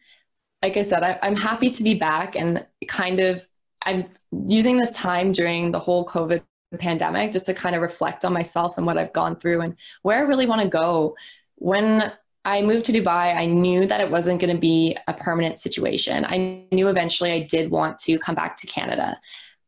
Like 0.61 0.77
I 0.77 0.83
said, 0.83 1.03
I, 1.03 1.19
I'm 1.21 1.35
happy 1.35 1.69
to 1.71 1.83
be 1.83 1.95
back 1.95 2.35
and 2.35 2.65
kind 2.87 3.19
of, 3.19 3.45
I'm 3.83 4.07
using 4.47 4.77
this 4.77 4.95
time 4.95 5.31
during 5.31 5.71
the 5.71 5.79
whole 5.79 6.05
COVID 6.05 6.43
pandemic 6.79 7.31
just 7.31 7.47
to 7.47 7.53
kind 7.53 7.75
of 7.75 7.81
reflect 7.81 8.23
on 8.23 8.31
myself 8.31 8.77
and 8.77 8.85
what 8.85 8.97
I've 8.97 9.11
gone 9.11 9.35
through 9.35 9.61
and 9.61 9.75
where 10.03 10.19
I 10.19 10.21
really 10.21 10.45
want 10.45 10.61
to 10.61 10.67
go. 10.67 11.15
When 11.55 12.13
I 12.43 12.61
moved 12.61 12.85
to 12.85 12.91
Dubai, 12.91 13.35
I 13.35 13.45
knew 13.45 13.85
that 13.85 14.01
it 14.01 14.09
wasn't 14.09 14.41
going 14.41 14.53
to 14.53 14.59
be 14.59 14.97
a 15.07 15.13
permanent 15.13 15.59
situation. 15.59 16.25
I 16.25 16.65
knew 16.71 16.87
eventually 16.87 17.31
I 17.31 17.41
did 17.41 17.69
want 17.69 17.99
to 17.99 18.17
come 18.17 18.35
back 18.35 18.57
to 18.57 18.67
Canada. 18.67 19.19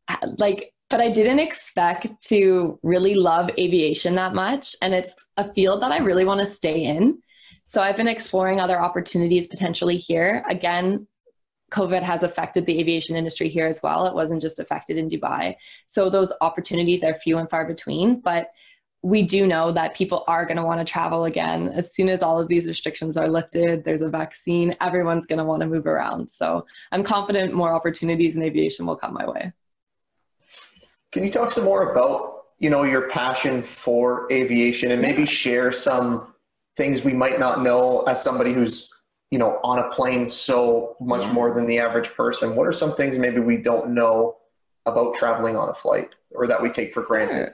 Uh, 0.07 0.17
like, 0.37 0.73
but 0.89 0.99
I 0.99 1.09
didn't 1.09 1.39
expect 1.39 2.07
to 2.29 2.79
really 2.83 3.15
love 3.15 3.49
aviation 3.57 4.15
that 4.15 4.33
much. 4.33 4.75
And 4.81 4.93
it's 4.93 5.15
a 5.37 5.51
field 5.53 5.81
that 5.81 5.91
I 5.91 5.99
really 5.99 6.25
want 6.25 6.41
to 6.41 6.47
stay 6.47 6.83
in. 6.83 7.21
So 7.65 7.81
I've 7.81 7.97
been 7.97 8.07
exploring 8.07 8.59
other 8.59 8.79
opportunities 8.79 9.47
potentially 9.47 9.97
here. 9.97 10.43
Again, 10.49 11.07
COVID 11.71 12.03
has 12.03 12.21
affected 12.21 12.65
the 12.65 12.79
aviation 12.79 13.15
industry 13.15 13.49
here 13.49 13.65
as 13.65 13.81
well. 13.81 14.05
It 14.05 14.13
wasn't 14.13 14.41
just 14.41 14.59
affected 14.59 14.97
in 14.97 15.09
Dubai. 15.09 15.55
So 15.87 16.09
those 16.09 16.31
opportunities 16.41 17.03
are 17.03 17.13
few 17.13 17.37
and 17.37 17.49
far 17.49 17.65
between. 17.65 18.19
But 18.19 18.49
we 19.03 19.21
do 19.21 19.45
know 19.45 19.69
that 19.73 19.95
people 19.95 20.23
are 20.27 20.45
going 20.45 20.55
to 20.55 20.63
want 20.63 20.79
to 20.79 20.89
travel 20.89 21.25
again. 21.25 21.67
As 21.69 21.93
soon 21.93 22.07
as 22.07 22.23
all 22.23 22.39
of 22.39 22.47
these 22.47 22.67
restrictions 22.67 23.17
are 23.17 23.27
lifted 23.27 23.83
there's 23.83 24.01
a 24.01 24.09
vaccine 24.09 24.75
everyone's 24.79 25.27
going 25.27 25.39
to 25.39 25.45
want 25.45 25.61
to 25.61 25.67
move 25.67 25.85
around. 25.85 26.31
So 26.31 26.65
i'm 26.91 27.03
confident 27.03 27.53
more 27.53 27.73
opportunities 27.73 28.37
in 28.37 28.43
aviation 28.43 28.85
will 28.85 28.95
come 28.95 29.13
my 29.13 29.29
way. 29.29 29.51
Can 31.11 31.23
you 31.23 31.29
talk 31.29 31.51
some 31.51 31.65
more 31.65 31.91
about 31.91 32.45
you 32.59 32.69
know 32.69 32.83
your 32.83 33.09
passion 33.09 33.61
for 33.61 34.27
aviation 34.31 34.91
and 34.91 35.01
maybe 35.01 35.25
share 35.25 35.71
some 35.71 36.33
things 36.77 37.03
we 37.03 37.13
might 37.13 37.39
not 37.39 37.61
know 37.61 38.03
as 38.03 38.23
somebody 38.23 38.53
who's 38.53 38.89
you 39.31 39.37
know 39.37 39.59
on 39.63 39.79
a 39.79 39.89
plane 39.89 40.27
so 40.27 40.95
much 41.01 41.29
more 41.33 41.53
than 41.53 41.65
the 41.65 41.77
average 41.77 42.09
person? 42.09 42.55
What 42.55 42.67
are 42.67 42.71
some 42.71 42.93
things 42.93 43.17
maybe 43.17 43.41
we 43.41 43.57
don't 43.57 43.89
know 43.89 44.37
about 44.85 45.15
traveling 45.15 45.57
on 45.57 45.69
a 45.69 45.73
flight 45.73 46.15
or 46.31 46.47
that 46.47 46.61
we 46.61 46.69
take 46.69 46.93
for 46.93 47.03
granted 47.03 47.53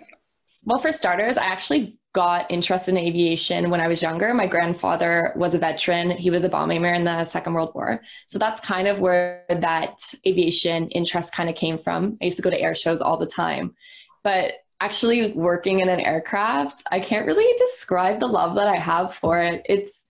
well, 0.63 0.79
for 0.79 0.91
starters, 0.91 1.37
I 1.37 1.45
actually 1.45 1.97
got 2.13 2.49
interested 2.49 2.91
in 2.91 2.97
aviation 2.97 3.69
when 3.69 3.79
I 3.79 3.87
was 3.87 4.01
younger. 4.01 4.33
My 4.33 4.47
grandfather 4.47 5.33
was 5.35 5.53
a 5.53 5.59
veteran. 5.59 6.11
He 6.11 6.29
was 6.29 6.43
a 6.43 6.49
bomb 6.49 6.71
aimer 6.71 6.93
in 6.93 7.03
the 7.03 7.23
Second 7.23 7.53
World 7.53 7.71
War. 7.75 8.01
So 8.25 8.39
that's 8.39 8.59
kind 8.59 8.87
of 8.87 8.99
where 8.99 9.45
that 9.49 9.99
aviation 10.25 10.89
interest 10.89 11.33
kind 11.33 11.49
of 11.49 11.55
came 11.55 11.77
from. 11.77 12.17
I 12.21 12.25
used 12.25 12.37
to 12.37 12.43
go 12.43 12.49
to 12.49 12.59
air 12.59 12.73
shows 12.73 13.01
all 13.01 13.17
the 13.17 13.27
time. 13.27 13.75
But 14.23 14.53
actually 14.81 15.33
working 15.33 15.81
in 15.81 15.89
an 15.89 15.99
aircraft, 15.99 16.83
I 16.91 16.99
can't 16.99 17.27
really 17.27 17.53
describe 17.57 18.19
the 18.19 18.27
love 18.27 18.55
that 18.55 18.67
I 18.67 18.77
have 18.77 19.13
for 19.13 19.39
it. 19.39 19.61
It's 19.65 20.05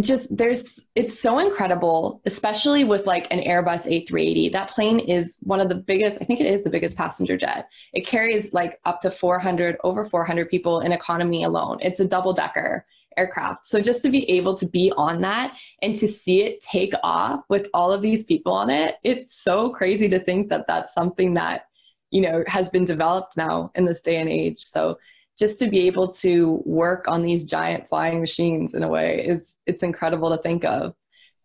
just 0.00 0.36
there's 0.36 0.88
it's 0.94 1.18
so 1.18 1.38
incredible 1.38 2.20
especially 2.24 2.84
with 2.84 3.06
like 3.06 3.26
an 3.30 3.40
airbus 3.40 3.86
a380 3.86 4.52
that 4.52 4.70
plane 4.70 4.98
is 4.98 5.38
one 5.40 5.60
of 5.60 5.68
the 5.68 5.74
biggest 5.74 6.18
i 6.20 6.24
think 6.24 6.40
it 6.40 6.46
is 6.46 6.62
the 6.62 6.70
biggest 6.70 6.96
passenger 6.96 7.36
jet. 7.36 7.68
It 7.92 8.06
carries 8.06 8.52
like 8.52 8.78
up 8.84 9.00
to 9.00 9.10
400 9.10 9.76
over 9.84 10.04
400 10.04 10.48
people 10.48 10.80
in 10.80 10.92
economy 10.92 11.44
alone. 11.44 11.78
It's 11.80 12.00
a 12.00 12.04
double 12.04 12.32
decker 12.32 12.86
aircraft. 13.16 13.66
So 13.66 13.80
just 13.80 14.02
to 14.02 14.08
be 14.08 14.28
able 14.30 14.54
to 14.54 14.66
be 14.66 14.90
on 14.96 15.20
that 15.20 15.58
and 15.82 15.94
to 15.96 16.08
see 16.08 16.42
it 16.42 16.60
take 16.62 16.94
off 17.02 17.44
with 17.48 17.68
all 17.74 17.92
of 17.92 18.00
these 18.00 18.24
people 18.24 18.52
on 18.54 18.70
it 18.70 18.96
it's 19.02 19.34
so 19.34 19.68
crazy 19.68 20.08
to 20.08 20.18
think 20.18 20.48
that 20.48 20.66
that's 20.66 20.94
something 20.94 21.34
that 21.34 21.66
you 22.10 22.20
know 22.20 22.42
has 22.46 22.68
been 22.68 22.84
developed 22.84 23.36
now 23.36 23.70
in 23.74 23.84
this 23.84 24.00
day 24.00 24.16
and 24.16 24.28
age. 24.28 24.60
So 24.60 24.98
just 25.42 25.58
to 25.58 25.68
be 25.68 25.88
able 25.88 26.06
to 26.06 26.62
work 26.64 27.08
on 27.08 27.20
these 27.20 27.42
giant 27.42 27.88
flying 27.88 28.20
machines 28.20 28.74
in 28.74 28.84
a 28.84 28.88
way 28.88 29.26
is 29.26 29.58
it's 29.66 29.82
incredible 29.82 30.30
to 30.30 30.40
think 30.40 30.64
of. 30.64 30.94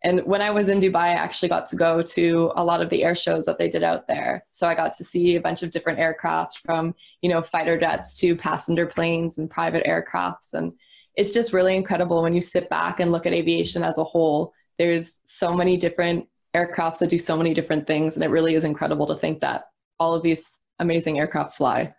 And 0.04 0.20
when 0.24 0.40
i 0.40 0.52
was 0.52 0.68
in 0.68 0.78
dubai 0.78 1.08
i 1.08 1.22
actually 1.24 1.48
got 1.48 1.66
to 1.70 1.76
go 1.86 2.00
to 2.16 2.52
a 2.54 2.62
lot 2.62 2.80
of 2.80 2.90
the 2.90 3.02
air 3.02 3.16
shows 3.16 3.44
that 3.46 3.58
they 3.58 3.68
did 3.68 3.82
out 3.82 4.06
there. 4.06 4.44
So 4.50 4.68
i 4.68 4.76
got 4.76 4.92
to 4.98 5.02
see 5.02 5.34
a 5.34 5.40
bunch 5.40 5.64
of 5.64 5.72
different 5.72 5.98
aircraft 5.98 6.58
from 6.58 6.94
you 7.22 7.28
know 7.28 7.42
fighter 7.42 7.76
jets 7.76 8.16
to 8.20 8.36
passenger 8.36 8.86
planes 8.86 9.38
and 9.38 9.50
private 9.50 9.84
aircrafts. 9.84 10.54
And 10.54 10.72
it's 11.16 11.34
just 11.34 11.52
really 11.52 11.74
incredible 11.74 12.22
when 12.22 12.36
you 12.36 12.40
sit 12.40 12.70
back 12.70 13.00
and 13.00 13.10
look 13.10 13.26
at 13.26 13.32
aviation 13.32 13.82
as 13.82 13.98
a 13.98 14.04
whole. 14.04 14.52
There's 14.78 15.18
so 15.26 15.52
many 15.60 15.76
different 15.76 16.28
aircrafts 16.54 16.98
that 16.98 17.10
do 17.10 17.18
so 17.18 17.36
many 17.36 17.52
different 17.52 17.88
things. 17.88 18.14
And 18.14 18.22
it 18.24 18.30
really 18.36 18.54
is 18.54 18.64
incredible 18.64 19.08
to 19.08 19.16
think 19.16 19.40
that 19.40 19.64
all 19.98 20.14
of 20.14 20.22
these 20.22 20.48
amazing 20.78 21.18
aircraft 21.18 21.56
fly 21.56 21.92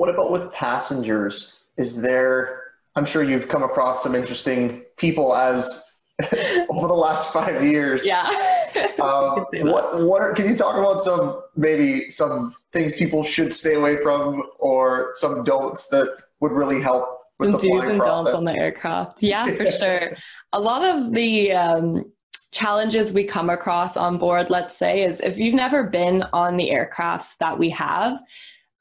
What 0.00 0.08
about 0.08 0.30
with 0.30 0.50
passengers? 0.54 1.62
Is 1.76 2.00
there, 2.00 2.62
I'm 2.96 3.04
sure 3.04 3.22
you've 3.22 3.50
come 3.50 3.62
across 3.62 4.02
some 4.02 4.14
interesting 4.14 4.82
people 4.96 5.36
as 5.36 6.06
over 6.70 6.88
the 6.88 6.94
last 6.94 7.34
five 7.34 7.62
years. 7.62 8.06
Yeah. 8.06 8.24
um, 9.02 9.44
what, 9.52 10.02
what 10.02 10.22
are, 10.22 10.32
can 10.32 10.48
you 10.48 10.56
talk 10.56 10.78
about 10.78 11.02
some, 11.02 11.42
maybe 11.54 12.08
some 12.08 12.54
things 12.72 12.96
people 12.96 13.22
should 13.22 13.52
stay 13.52 13.74
away 13.74 13.98
from 13.98 14.42
or 14.58 15.10
some 15.12 15.44
don'ts 15.44 15.90
that 15.90 16.08
would 16.40 16.52
really 16.52 16.80
help 16.80 17.04
with 17.38 17.52
the 17.52 17.58
do's 17.58 17.82
and 17.82 18.00
don'ts 18.00 18.30
on 18.30 18.46
the 18.46 18.56
aircraft. 18.56 19.22
Yeah, 19.22 19.48
for 19.54 19.66
sure. 19.70 20.16
A 20.54 20.60
lot 20.60 20.82
of 20.82 21.12
the 21.12 21.52
um, 21.52 22.10
challenges 22.52 23.12
we 23.12 23.24
come 23.24 23.50
across 23.50 23.98
on 23.98 24.16
board, 24.16 24.48
let's 24.48 24.78
say, 24.78 25.04
is 25.04 25.20
if 25.20 25.38
you've 25.38 25.52
never 25.52 25.84
been 25.84 26.24
on 26.32 26.56
the 26.56 26.70
aircrafts 26.70 27.36
that 27.36 27.58
we 27.58 27.68
have, 27.68 28.18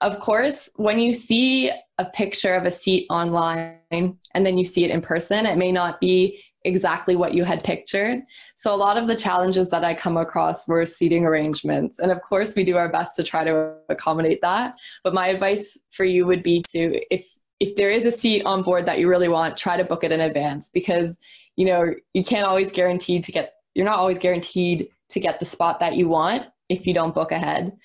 of 0.01 0.19
course, 0.19 0.69
when 0.75 0.99
you 0.99 1.12
see 1.13 1.71
a 1.97 2.05
picture 2.05 2.53
of 2.53 2.65
a 2.65 2.71
seat 2.71 3.05
online 3.09 3.77
and 3.91 4.45
then 4.45 4.57
you 4.57 4.63
see 4.63 4.85
it 4.85 4.91
in 4.91 5.01
person, 5.01 5.45
it 5.45 5.57
may 5.57 5.71
not 5.71 5.99
be 5.99 6.41
exactly 6.63 7.15
what 7.15 7.33
you 7.33 7.43
had 7.43 7.63
pictured. 7.63 8.21
So, 8.55 8.73
a 8.73 8.77
lot 8.77 8.97
of 8.97 9.07
the 9.07 9.15
challenges 9.15 9.69
that 9.69 9.83
I 9.83 9.93
come 9.93 10.17
across 10.17 10.67
were 10.67 10.85
seating 10.85 11.25
arrangements. 11.25 11.99
And 11.99 12.12
of 12.12 12.21
course, 12.21 12.55
we 12.55 12.63
do 12.63 12.77
our 12.77 12.89
best 12.89 13.15
to 13.17 13.23
try 13.23 13.43
to 13.43 13.73
accommodate 13.89 14.41
that. 14.41 14.75
But 15.03 15.13
my 15.13 15.27
advice 15.27 15.77
for 15.91 16.05
you 16.05 16.25
would 16.25 16.43
be 16.43 16.62
to, 16.71 17.01
if 17.13 17.35
if 17.59 17.75
there 17.75 17.91
is 17.91 18.05
a 18.05 18.12
seat 18.12 18.43
on 18.45 18.63
board 18.63 18.85
that 18.85 18.99
you 18.99 19.09
really 19.09 19.27
want, 19.27 19.57
try 19.57 19.75
to 19.75 19.83
book 19.83 20.05
it 20.05 20.13
in 20.13 20.21
advance 20.21 20.69
because 20.73 21.17
you 21.57 21.65
know 21.65 21.93
you 22.13 22.23
can't 22.23 22.47
always 22.47 22.71
guarantee 22.71 23.19
to 23.19 23.31
get 23.31 23.55
you're 23.75 23.85
not 23.85 23.99
always 23.99 24.17
guaranteed 24.17 24.89
to 25.09 25.19
get 25.19 25.39
the 25.39 25.45
spot 25.45 25.79
that 25.81 25.95
you 25.95 26.07
want 26.07 26.45
if 26.69 26.88
you 26.88 26.93
don't 26.93 27.13
book 27.13 27.31
ahead. 27.31 27.75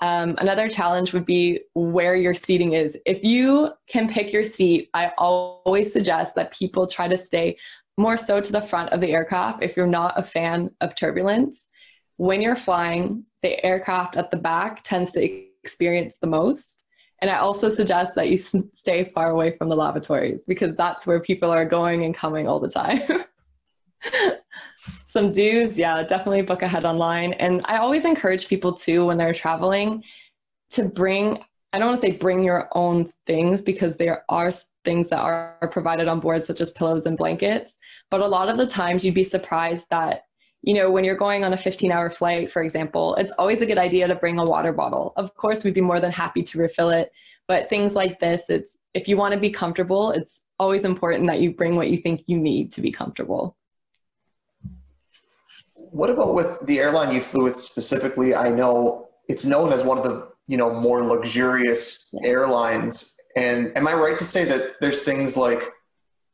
Um, 0.00 0.34
another 0.38 0.68
challenge 0.68 1.12
would 1.12 1.26
be 1.26 1.60
where 1.74 2.16
your 2.16 2.34
seating 2.34 2.72
is. 2.72 2.98
If 3.06 3.22
you 3.22 3.70
can 3.88 4.08
pick 4.08 4.32
your 4.32 4.44
seat, 4.44 4.90
I 4.92 5.12
always 5.18 5.92
suggest 5.92 6.34
that 6.34 6.52
people 6.52 6.86
try 6.86 7.08
to 7.08 7.16
stay 7.16 7.56
more 7.96 8.16
so 8.16 8.40
to 8.40 8.52
the 8.52 8.60
front 8.60 8.90
of 8.90 9.00
the 9.00 9.12
aircraft 9.12 9.62
if 9.62 9.76
you're 9.76 9.86
not 9.86 10.18
a 10.18 10.22
fan 10.22 10.70
of 10.80 10.94
turbulence. 10.94 11.68
When 12.16 12.42
you're 12.42 12.56
flying, 12.56 13.24
the 13.42 13.64
aircraft 13.64 14.16
at 14.16 14.30
the 14.30 14.36
back 14.36 14.82
tends 14.82 15.12
to 15.12 15.44
experience 15.62 16.16
the 16.16 16.26
most. 16.26 16.84
And 17.20 17.30
I 17.30 17.38
also 17.38 17.68
suggest 17.68 18.14
that 18.16 18.28
you 18.28 18.36
stay 18.72 19.10
far 19.14 19.30
away 19.30 19.56
from 19.56 19.68
the 19.68 19.76
lavatories 19.76 20.44
because 20.46 20.76
that's 20.76 21.06
where 21.06 21.20
people 21.20 21.50
are 21.50 21.64
going 21.64 22.04
and 22.04 22.14
coming 22.14 22.48
all 22.48 22.60
the 22.60 22.68
time. 22.68 23.00
Some 25.14 25.30
do's, 25.30 25.78
yeah, 25.78 26.02
definitely 26.02 26.42
book 26.42 26.62
ahead 26.62 26.84
online. 26.84 27.34
And 27.34 27.60
I 27.66 27.76
always 27.76 28.04
encourage 28.04 28.48
people 28.48 28.72
too 28.72 29.06
when 29.06 29.16
they're 29.16 29.32
traveling 29.32 30.02
to 30.70 30.82
bring, 30.82 31.38
I 31.72 31.78
don't 31.78 31.86
want 31.86 32.00
to 32.00 32.06
say 32.08 32.16
bring 32.16 32.42
your 32.42 32.68
own 32.72 33.12
things 33.24 33.62
because 33.62 33.96
there 33.96 34.24
are 34.28 34.50
things 34.84 35.10
that 35.10 35.20
are 35.20 35.68
provided 35.70 36.08
on 36.08 36.18
board, 36.18 36.42
such 36.42 36.60
as 36.60 36.72
pillows 36.72 37.06
and 37.06 37.16
blankets. 37.16 37.76
But 38.10 38.22
a 38.22 38.26
lot 38.26 38.48
of 38.48 38.56
the 38.56 38.66
times 38.66 39.04
you'd 39.04 39.14
be 39.14 39.22
surprised 39.22 39.86
that 39.90 40.24
you 40.62 40.74
know, 40.74 40.90
when 40.90 41.04
you're 41.04 41.14
going 41.14 41.44
on 41.44 41.52
a 41.52 41.56
15 41.58 41.92
hour 41.92 42.10
flight, 42.10 42.50
for 42.50 42.62
example, 42.62 43.14
it's 43.14 43.32
always 43.38 43.60
a 43.60 43.66
good 43.66 43.78
idea 43.78 44.08
to 44.08 44.16
bring 44.16 44.40
a 44.40 44.44
water 44.44 44.72
bottle. 44.72 45.12
Of 45.14 45.32
course, 45.36 45.62
we'd 45.62 45.74
be 45.74 45.80
more 45.80 46.00
than 46.00 46.10
happy 46.10 46.42
to 46.42 46.58
refill 46.58 46.90
it. 46.90 47.12
But 47.46 47.68
things 47.68 47.94
like 47.94 48.18
this, 48.18 48.50
it's 48.50 48.78
if 48.94 49.06
you 49.06 49.16
want 49.16 49.32
to 49.34 49.38
be 49.38 49.50
comfortable, 49.50 50.10
it's 50.10 50.42
always 50.58 50.84
important 50.84 51.28
that 51.28 51.38
you 51.38 51.52
bring 51.52 51.76
what 51.76 51.90
you 51.90 51.98
think 51.98 52.24
you 52.26 52.40
need 52.40 52.72
to 52.72 52.80
be 52.80 52.90
comfortable. 52.90 53.56
What 55.94 56.10
about 56.10 56.34
with 56.34 56.58
the 56.66 56.80
airline 56.80 57.14
you 57.14 57.20
flew 57.20 57.44
with 57.44 57.56
specifically? 57.56 58.34
I 58.34 58.48
know 58.48 59.08
it's 59.28 59.44
known 59.44 59.72
as 59.72 59.84
one 59.84 59.96
of 59.96 60.02
the, 60.02 60.28
you 60.48 60.56
know, 60.56 60.74
more 60.74 61.04
luxurious 61.04 62.12
yeah. 62.12 62.30
airlines. 62.30 63.16
And 63.36 63.76
am 63.76 63.86
I 63.86 63.94
right 63.94 64.18
to 64.18 64.24
say 64.24 64.44
that 64.44 64.80
there's 64.80 65.02
things 65.02 65.36
like 65.36 65.62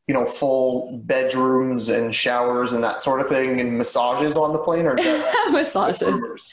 you 0.08 0.14
know, 0.14 0.26
full 0.26 0.98
bedrooms 1.04 1.88
and 1.88 2.12
showers 2.12 2.72
and 2.72 2.82
that 2.82 3.00
sort 3.00 3.20
of 3.20 3.28
thing 3.28 3.60
and 3.60 3.78
massages 3.78 4.36
on 4.36 4.52
the 4.52 4.58
plane 4.58 4.86
or 4.86 4.94
massages? 5.50 6.52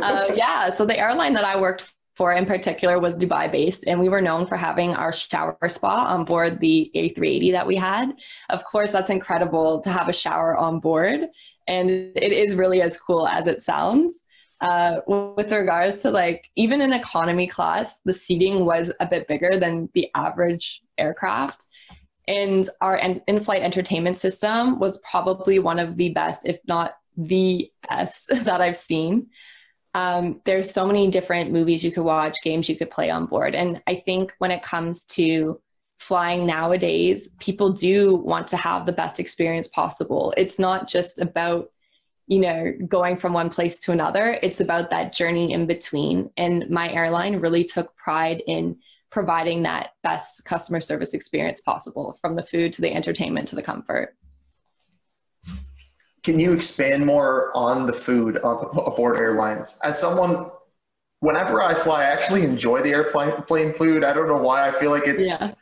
uh, 0.00 0.26
yeah. 0.36 0.70
So 0.70 0.86
the 0.86 0.96
airline 0.96 1.32
that 1.34 1.44
I 1.44 1.60
worked 1.60 1.92
for 2.14 2.32
in 2.32 2.44
particular 2.46 2.98
was 2.98 3.16
Dubai 3.16 3.50
based, 3.50 3.86
and 3.86 3.98
we 3.98 4.08
were 4.08 4.20
known 4.20 4.46
for 4.46 4.56
having 4.56 4.94
our 4.94 5.12
shower 5.12 5.56
spa 5.68 6.06
on 6.06 6.24
board 6.24 6.60
the 6.60 6.90
A380 6.94 7.52
that 7.52 7.66
we 7.66 7.76
had. 7.76 8.12
Of 8.50 8.64
course, 8.64 8.90
that's 8.90 9.10
incredible 9.10 9.82
to 9.82 9.90
have 9.90 10.08
a 10.08 10.12
shower 10.12 10.56
on 10.56 10.80
board, 10.80 11.20
and 11.66 11.90
it 11.90 12.32
is 12.32 12.54
really 12.54 12.82
as 12.82 12.98
cool 12.98 13.26
as 13.26 13.46
it 13.46 13.62
sounds. 13.62 14.24
Uh, 14.60 15.00
with 15.08 15.50
regards 15.50 16.02
to 16.02 16.10
like 16.10 16.48
even 16.54 16.80
in 16.80 16.92
economy 16.92 17.48
class, 17.48 18.00
the 18.04 18.12
seating 18.12 18.64
was 18.64 18.92
a 19.00 19.06
bit 19.06 19.26
bigger 19.26 19.56
than 19.56 19.88
the 19.94 20.08
average 20.14 20.82
aircraft. 20.98 21.66
And 22.28 22.68
our 22.80 22.96
in 22.96 23.40
flight 23.40 23.62
entertainment 23.62 24.16
system 24.16 24.78
was 24.78 24.98
probably 24.98 25.58
one 25.58 25.80
of 25.80 25.96
the 25.96 26.10
best, 26.10 26.46
if 26.46 26.60
not 26.68 26.94
the 27.16 27.72
best, 27.88 28.28
that 28.44 28.60
I've 28.60 28.76
seen. 28.76 29.30
Um, 29.94 30.40
there's 30.44 30.70
so 30.70 30.86
many 30.86 31.10
different 31.10 31.52
movies 31.52 31.84
you 31.84 31.92
could 31.92 32.04
watch, 32.04 32.42
games 32.42 32.68
you 32.68 32.76
could 32.76 32.90
play 32.90 33.10
on 33.10 33.26
board. 33.26 33.54
And 33.54 33.82
I 33.86 33.96
think 33.96 34.32
when 34.38 34.50
it 34.50 34.62
comes 34.62 35.04
to 35.06 35.60
flying 35.98 36.46
nowadays, 36.46 37.28
people 37.38 37.70
do 37.70 38.16
want 38.16 38.48
to 38.48 38.56
have 38.56 38.86
the 38.86 38.92
best 38.92 39.20
experience 39.20 39.68
possible. 39.68 40.34
It's 40.36 40.58
not 40.58 40.88
just 40.88 41.20
about, 41.20 41.70
you 42.26 42.40
know, 42.40 42.72
going 42.88 43.16
from 43.16 43.32
one 43.32 43.50
place 43.50 43.78
to 43.80 43.92
another, 43.92 44.38
it's 44.42 44.60
about 44.60 44.90
that 44.90 45.12
journey 45.12 45.52
in 45.52 45.66
between. 45.66 46.30
And 46.36 46.68
my 46.70 46.90
airline 46.90 47.36
really 47.36 47.62
took 47.62 47.94
pride 47.96 48.42
in 48.46 48.78
providing 49.10 49.62
that 49.62 49.90
best 50.02 50.44
customer 50.46 50.80
service 50.80 51.12
experience 51.12 51.60
possible 51.60 52.18
from 52.20 52.34
the 52.34 52.42
food 52.42 52.72
to 52.72 52.80
the 52.80 52.92
entertainment 52.92 53.46
to 53.48 53.54
the 53.54 53.62
comfort. 53.62 54.16
Can 56.22 56.38
you 56.38 56.52
expand 56.52 57.04
more 57.04 57.50
on 57.56 57.86
the 57.86 57.92
food 57.92 58.38
aboard 58.44 59.16
airlines? 59.16 59.80
As 59.82 60.00
someone, 60.00 60.50
whenever 61.20 61.60
I 61.60 61.74
fly, 61.74 62.02
I 62.02 62.04
actually 62.04 62.44
enjoy 62.44 62.80
the 62.80 62.90
airplane 62.90 63.72
food. 63.72 64.04
I 64.04 64.12
don't 64.12 64.28
know 64.28 64.38
why. 64.38 64.68
I 64.68 64.70
feel 64.70 64.90
like 64.90 65.06
it's 65.06 65.26
yeah. 65.26 65.52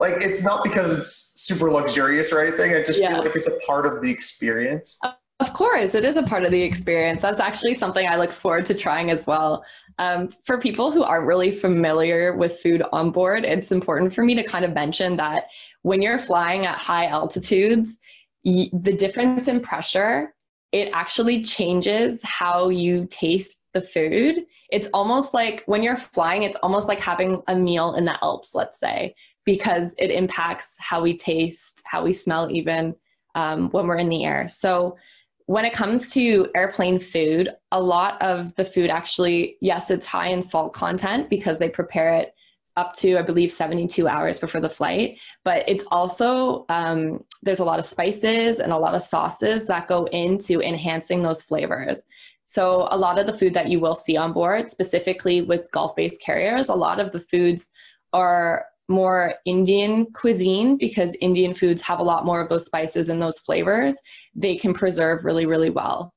like 0.00 0.14
it's 0.16 0.44
not 0.44 0.64
because 0.64 0.98
it's 0.98 1.12
super 1.12 1.70
luxurious 1.70 2.32
or 2.32 2.40
anything. 2.40 2.74
I 2.74 2.82
just 2.82 3.00
yeah. 3.00 3.14
feel 3.14 3.24
like 3.24 3.36
it's 3.36 3.48
a 3.48 3.58
part 3.66 3.84
of 3.84 4.00
the 4.00 4.10
experience. 4.10 4.98
Of 5.38 5.52
course, 5.52 5.94
it 5.94 6.06
is 6.06 6.16
a 6.16 6.22
part 6.22 6.44
of 6.44 6.50
the 6.50 6.62
experience. 6.62 7.20
That's 7.20 7.40
actually 7.40 7.74
something 7.74 8.08
I 8.08 8.16
look 8.16 8.32
forward 8.32 8.64
to 8.66 8.74
trying 8.74 9.10
as 9.10 9.26
well. 9.26 9.66
Um, 9.98 10.28
for 10.28 10.58
people 10.58 10.90
who 10.90 11.02
aren't 11.02 11.26
really 11.26 11.50
familiar 11.50 12.34
with 12.34 12.58
food 12.60 12.82
on 12.90 13.10
board, 13.10 13.44
it's 13.44 13.70
important 13.70 14.14
for 14.14 14.24
me 14.24 14.34
to 14.34 14.42
kind 14.42 14.64
of 14.64 14.72
mention 14.72 15.14
that 15.16 15.48
when 15.82 16.00
you're 16.00 16.18
flying 16.18 16.64
at 16.64 16.78
high 16.78 17.06
altitudes, 17.06 17.98
the 18.46 18.94
difference 18.96 19.48
in 19.48 19.60
pressure 19.60 20.32
it 20.72 20.90
actually 20.92 21.42
changes 21.42 22.22
how 22.22 22.68
you 22.68 23.06
taste 23.08 23.72
the 23.72 23.80
food. 23.80 24.44
It's 24.70 24.90
almost 24.92 25.32
like 25.32 25.62
when 25.66 25.82
you're 25.82 25.96
flying, 25.96 26.42
it's 26.42 26.56
almost 26.56 26.88
like 26.88 27.00
having 27.00 27.42
a 27.48 27.54
meal 27.54 27.94
in 27.94 28.04
the 28.04 28.22
Alps, 28.22 28.54
let's 28.54 28.78
say, 28.78 29.14
because 29.44 29.94
it 29.96 30.10
impacts 30.10 30.76
how 30.78 31.00
we 31.00 31.16
taste, 31.16 31.82
how 31.86 32.04
we 32.04 32.12
smell, 32.12 32.50
even 32.50 32.94
um, 33.34 33.70
when 33.70 33.86
we're 33.86 33.96
in 33.96 34.10
the 34.10 34.24
air. 34.24 34.48
So 34.48 34.98
when 35.46 35.64
it 35.64 35.72
comes 35.72 36.12
to 36.12 36.50
airplane 36.54 36.98
food, 36.98 37.48
a 37.72 37.80
lot 37.80 38.20
of 38.20 38.54
the 38.56 38.64
food 38.64 38.90
actually, 38.90 39.56
yes, 39.62 39.90
it's 39.90 40.06
high 40.06 40.28
in 40.28 40.42
salt 40.42 40.74
content 40.74 41.30
because 41.30 41.58
they 41.58 41.70
prepare 41.70 42.12
it 42.14 42.34
up 42.76 42.92
to, 42.94 43.18
I 43.18 43.22
believe, 43.22 43.50
72 43.50 44.06
hours 44.06 44.38
before 44.38 44.60
the 44.60 44.68
flight. 44.68 45.18
But 45.44 45.68
it's 45.68 45.84
also, 45.90 46.66
um, 46.68 47.24
there's 47.42 47.60
a 47.60 47.64
lot 47.64 47.78
of 47.78 47.84
spices 47.84 48.58
and 48.58 48.72
a 48.72 48.78
lot 48.78 48.94
of 48.94 49.02
sauces 49.02 49.66
that 49.66 49.88
go 49.88 50.04
into 50.06 50.60
enhancing 50.60 51.22
those 51.22 51.42
flavors. 51.42 52.02
So, 52.44 52.86
a 52.90 52.96
lot 52.96 53.18
of 53.18 53.26
the 53.26 53.34
food 53.34 53.54
that 53.54 53.68
you 53.68 53.80
will 53.80 53.94
see 53.94 54.16
on 54.16 54.32
board, 54.32 54.70
specifically 54.70 55.42
with 55.42 55.70
Gulf 55.72 55.96
based 55.96 56.20
carriers, 56.20 56.68
a 56.68 56.74
lot 56.74 57.00
of 57.00 57.10
the 57.12 57.20
foods 57.20 57.70
are 58.12 58.66
more 58.88 59.34
Indian 59.44 60.06
cuisine 60.12 60.76
because 60.76 61.12
Indian 61.20 61.54
foods 61.54 61.82
have 61.82 61.98
a 61.98 62.04
lot 62.04 62.24
more 62.24 62.40
of 62.40 62.48
those 62.48 62.64
spices 62.64 63.08
and 63.08 63.20
those 63.20 63.40
flavors. 63.40 64.00
They 64.34 64.54
can 64.56 64.72
preserve 64.74 65.24
really, 65.24 65.46
really 65.46 65.70
well 65.70 66.14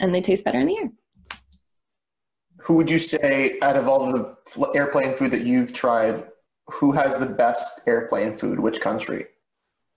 and 0.00 0.14
they 0.14 0.20
taste 0.20 0.44
better 0.44 0.60
in 0.60 0.66
the 0.66 0.76
air. 0.76 0.90
Who 2.64 2.76
would 2.76 2.90
you 2.90 2.98
say, 2.98 3.58
out 3.60 3.76
of 3.76 3.88
all 3.88 4.10
the 4.10 4.36
airplane 4.74 5.14
food 5.16 5.32
that 5.32 5.42
you've 5.42 5.74
tried, 5.74 6.24
who 6.68 6.92
has 6.92 7.18
the 7.18 7.34
best 7.34 7.86
airplane 7.86 8.36
food? 8.36 8.58
Which 8.58 8.80
country? 8.80 9.26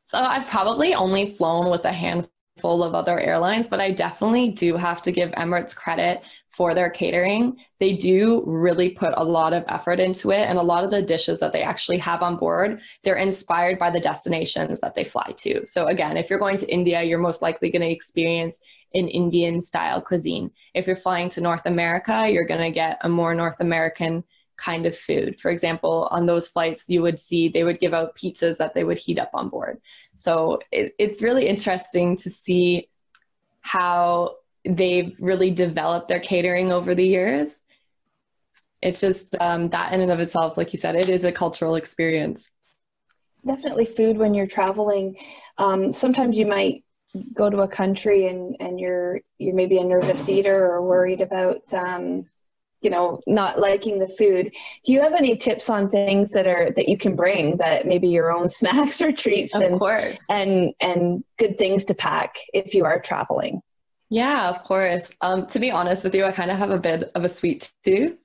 So 0.08 0.17
I've 0.17 0.47
probably 0.47 0.93
only 0.93 1.30
flown 1.30 1.71
with 1.71 1.86
a 1.86 1.93
handful 1.93 2.84
of 2.84 2.93
other 2.93 3.19
airlines, 3.19 3.67
but 3.67 3.80
I 3.80 3.91
definitely 3.91 4.49
do 4.49 4.75
have 4.75 5.01
to 5.03 5.13
give 5.13 5.32
Emirates 5.32 5.73
credit 5.73 6.23
for 6.49 6.73
their 6.73 6.89
catering. 6.89 7.56
They 7.80 7.93
do 7.93 8.43
really 8.45 8.89
put 8.89 9.13
a 9.15 9.23
lot 9.23 9.53
of 9.53 9.63
effort 9.69 10.01
into 10.01 10.32
it, 10.32 10.41
and 10.41 10.58
a 10.58 10.63
lot 10.63 10.84
of 10.84 10.91
the 10.91 11.01
dishes 11.01 11.39
that 11.39 11.53
they 11.53 11.62
actually 11.62 11.99
have 11.99 12.21
on 12.21 12.36
board, 12.36 12.82
they're 13.03 13.15
inspired 13.15 13.80
by 13.80 13.91
the 13.91 13.99
destinations 13.99 14.82
that 14.82 14.93
they 14.93 15.06
fly 15.06 15.34
to. 15.38 15.65
So, 15.65 15.86
again, 15.88 16.17
if 16.17 16.30
you're 16.30 16.39
going 16.39 16.58
to 16.58 16.73
India, 16.73 17.01
you're 17.03 17.19
most 17.19 17.41
likely 17.41 17.69
going 17.69 17.84
to 17.84 17.91
experience 17.91 18.60
an 18.93 19.08
Indian 19.08 19.62
style 19.62 20.02
cuisine. 20.02 20.52
If 20.73 20.88
you're 20.88 20.95
flying 20.95 21.30
to 21.30 21.41
North 21.41 21.65
America, 21.65 22.30
you're 22.30 22.45
going 22.45 22.62
to 22.62 22.71
get 22.71 23.00
a 23.02 23.10
more 23.10 23.34
North 23.34 23.60
American 23.60 24.23
kind 24.58 24.86
of 24.86 24.97
food. 24.97 25.39
For 25.39 25.52
example, 25.52 26.08
on 26.12 26.26
those 26.26 26.47
flights, 26.47 26.86
you 26.88 27.02
would 27.04 27.19
see 27.19 27.47
they 27.47 27.63
would 27.63 27.80
give 27.80 27.93
out 27.93 28.15
pizzas 28.15 28.58
that 28.58 28.73
they 28.73 28.84
would 28.84 28.97
heat 28.97 29.19
up 29.19 29.30
on 29.34 29.50
board. 29.50 29.80
So 30.15 30.60
it, 30.71 30.95
it's 30.97 31.21
really 31.21 31.47
interesting 31.47 32.15
to 32.17 32.30
see 32.30 32.89
how 33.62 34.38
they've 34.65 35.15
really 35.19 35.52
developed 35.52 36.08
their 36.08 36.19
catering 36.19 36.71
over 36.71 36.95
the 36.95 37.06
years. 37.06 37.62
It's 38.82 39.02
just 39.02 39.36
um, 39.39 39.69
that 39.69 39.93
in 39.93 40.02
and 40.02 40.12
of 40.12 40.19
itself, 40.19 40.58
like 40.58 40.73
you 40.73 40.80
said, 40.80 40.95
it 40.95 41.10
is 41.10 41.23
a 41.23 41.32
cultural 41.32 41.76
experience. 41.76 42.50
Definitely 43.45 43.86
food 43.86 44.17
when 44.17 44.34
you're 44.34 44.47
traveling. 44.47 45.17
Um, 45.58 45.93
sometimes 45.93 46.38
you 46.38 46.45
might 46.45 46.84
go 47.34 47.50
to 47.50 47.62
a 47.62 47.67
country 47.67 48.28
and, 48.28 48.56
and 48.60 48.80
you're 48.80 49.22
you're 49.38 49.56
maybe 49.56 49.78
a 49.78 49.84
nervous 49.84 50.28
eater 50.30 50.65
or 50.65 50.82
worried 50.82 51.22
about 51.22 51.62
um, 51.74 52.24
you 52.82 52.89
know 52.89 53.22
not 53.28 53.60
liking 53.60 54.00
the 54.00 54.08
food. 54.08 54.54
Do 54.86 54.93
you 54.93 55.02
have 55.02 55.13
any 55.13 55.36
tips 55.36 55.70
on 55.70 55.89
things 55.89 56.32
that 56.32 56.48
are 56.48 56.72
that 56.76 56.88
you 56.89 56.98
can 56.98 57.15
bring 57.15 57.58
that 57.58 57.86
maybe 57.88 58.08
your 58.08 58.32
own 58.32 58.50
snacks 58.60 59.02
or 59.02 59.12
treats 59.12 59.56
of 59.56 59.62
and 59.62 59.80
course. 59.80 60.17
and 60.30 60.74
and 60.80 61.24
good 61.39 61.58
things 61.58 61.86
to 61.86 61.93
pack 61.93 62.36
if 62.54 62.74
you 62.74 62.86
are 62.86 63.00
traveling? 63.00 63.62
Yeah 64.10 64.50
of 64.50 64.63
course. 64.63 65.12
Um, 65.22 65.48
to 65.48 65.60
be 65.60 65.72
honest 65.72 66.04
with 66.04 66.15
you 66.15 66.26
i 66.26 66.32
kind 66.32 66.52
of 66.52 66.58
have 66.58 66.72
a 66.72 66.80
bit 66.80 67.12
of 67.15 67.24
a 67.24 67.30
sweet 67.30 67.72
tooth 67.84 68.17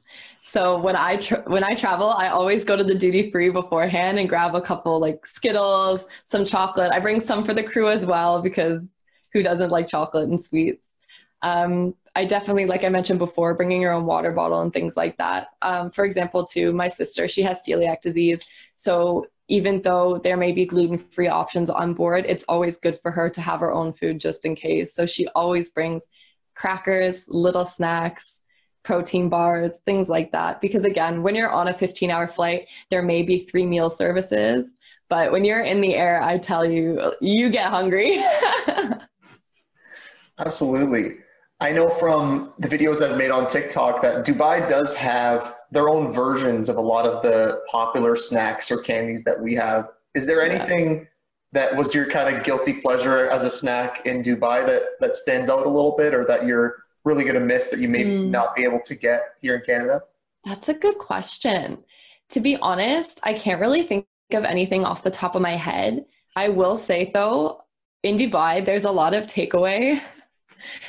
so 0.42 0.78
when 0.78 0.96
I 0.96 1.16
tra- 1.16 1.44
when 1.46 1.62
I 1.62 1.74
travel, 1.74 2.10
I 2.10 2.28
always 2.28 2.64
go 2.64 2.76
to 2.76 2.82
the 2.82 2.96
duty 2.96 3.30
free 3.30 3.48
beforehand 3.48 4.18
and 4.18 4.28
grab 4.28 4.56
a 4.56 4.60
couple 4.60 4.98
like 4.98 5.24
Skittles, 5.24 6.04
some 6.24 6.44
chocolate. 6.44 6.90
I 6.90 6.98
bring 6.98 7.20
some 7.20 7.44
for 7.44 7.54
the 7.54 7.62
crew 7.62 7.88
as 7.88 8.04
well 8.04 8.42
because 8.42 8.92
who 9.32 9.42
doesn't 9.42 9.70
like 9.70 9.86
chocolate 9.86 10.28
and 10.28 10.42
sweets? 10.42 10.96
Um, 11.42 11.94
I 12.16 12.24
definitely, 12.24 12.66
like 12.66 12.84
I 12.84 12.88
mentioned 12.88 13.20
before, 13.20 13.54
bringing 13.54 13.80
your 13.80 13.92
own 13.92 14.04
water 14.04 14.32
bottle 14.32 14.60
and 14.60 14.72
things 14.72 14.96
like 14.96 15.16
that. 15.18 15.48
Um, 15.62 15.90
for 15.92 16.04
example, 16.04 16.44
too, 16.44 16.72
my 16.72 16.88
sister, 16.88 17.28
she 17.28 17.42
has 17.42 17.62
celiac 17.66 18.00
disease. 18.00 18.44
So 18.76 19.26
even 19.48 19.80
though 19.82 20.18
there 20.18 20.36
may 20.36 20.50
be 20.52 20.66
gluten 20.66 20.98
free 20.98 21.28
options 21.28 21.70
on 21.70 21.94
board, 21.94 22.26
it's 22.28 22.44
always 22.48 22.76
good 22.76 22.98
for 23.00 23.12
her 23.12 23.30
to 23.30 23.40
have 23.40 23.60
her 23.60 23.72
own 23.72 23.92
food 23.92 24.20
just 24.20 24.44
in 24.44 24.56
case. 24.56 24.92
So 24.94 25.06
she 25.06 25.28
always 25.28 25.70
brings 25.70 26.08
crackers, 26.54 27.26
little 27.28 27.64
snacks, 27.64 28.41
protein 28.82 29.28
bars, 29.28 29.80
things 29.80 30.08
like 30.08 30.32
that. 30.32 30.60
Because 30.60 30.84
again, 30.84 31.22
when 31.22 31.34
you're 31.34 31.50
on 31.50 31.68
a 31.68 31.74
15 31.74 32.10
hour 32.10 32.26
flight, 32.26 32.66
there 32.90 33.02
may 33.02 33.22
be 33.22 33.38
three 33.38 33.66
meal 33.66 33.90
services. 33.90 34.70
But 35.08 35.30
when 35.30 35.44
you're 35.44 35.62
in 35.62 35.80
the 35.80 35.94
air, 35.94 36.22
I 36.22 36.38
tell 36.38 36.64
you, 36.64 37.14
you 37.20 37.50
get 37.50 37.66
hungry. 37.66 38.22
Absolutely. 40.38 41.18
I 41.60 41.70
know 41.70 41.90
from 41.90 42.52
the 42.58 42.66
videos 42.66 43.06
I've 43.06 43.16
made 43.16 43.30
on 43.30 43.46
TikTok 43.46 44.02
that 44.02 44.26
Dubai 44.26 44.68
does 44.68 44.96
have 44.96 45.54
their 45.70 45.88
own 45.88 46.12
versions 46.12 46.68
of 46.68 46.76
a 46.76 46.80
lot 46.80 47.06
of 47.06 47.22
the 47.22 47.60
popular 47.70 48.16
snacks 48.16 48.70
or 48.70 48.78
candies 48.78 49.22
that 49.24 49.40
we 49.40 49.54
have. 49.54 49.88
Is 50.14 50.26
there 50.26 50.42
anything 50.42 50.96
yeah. 50.96 51.04
that 51.52 51.76
was 51.76 51.94
your 51.94 52.10
kind 52.10 52.34
of 52.34 52.42
guilty 52.42 52.80
pleasure 52.80 53.28
as 53.28 53.44
a 53.44 53.50
snack 53.50 54.04
in 54.06 54.24
Dubai 54.24 54.66
that, 54.66 54.82
that 54.98 55.14
stands 55.14 55.48
out 55.48 55.64
a 55.64 55.68
little 55.68 55.94
bit 55.96 56.14
or 56.14 56.24
that 56.24 56.46
you're 56.46 56.81
really 57.04 57.24
going 57.24 57.34
to 57.34 57.40
miss 57.40 57.70
that 57.70 57.80
you 57.80 57.88
may 57.88 58.04
mm. 58.04 58.30
not 58.30 58.54
be 58.54 58.62
able 58.64 58.80
to 58.86 58.94
get 58.94 59.22
here 59.40 59.56
in 59.56 59.62
Canada? 59.62 60.02
That's 60.44 60.68
a 60.68 60.74
good 60.74 60.98
question. 60.98 61.84
To 62.30 62.40
be 62.40 62.56
honest, 62.56 63.20
I 63.22 63.32
can't 63.34 63.60
really 63.60 63.82
think 63.82 64.06
of 64.32 64.44
anything 64.44 64.84
off 64.84 65.02
the 65.02 65.10
top 65.10 65.34
of 65.34 65.42
my 65.42 65.56
head. 65.56 66.04
I 66.34 66.48
will 66.48 66.78
say 66.78 67.10
though, 67.12 67.62
in 68.02 68.16
Dubai, 68.16 68.64
there's 68.64 68.84
a 68.84 68.90
lot 68.90 69.14
of 69.14 69.26
takeaway. 69.26 70.00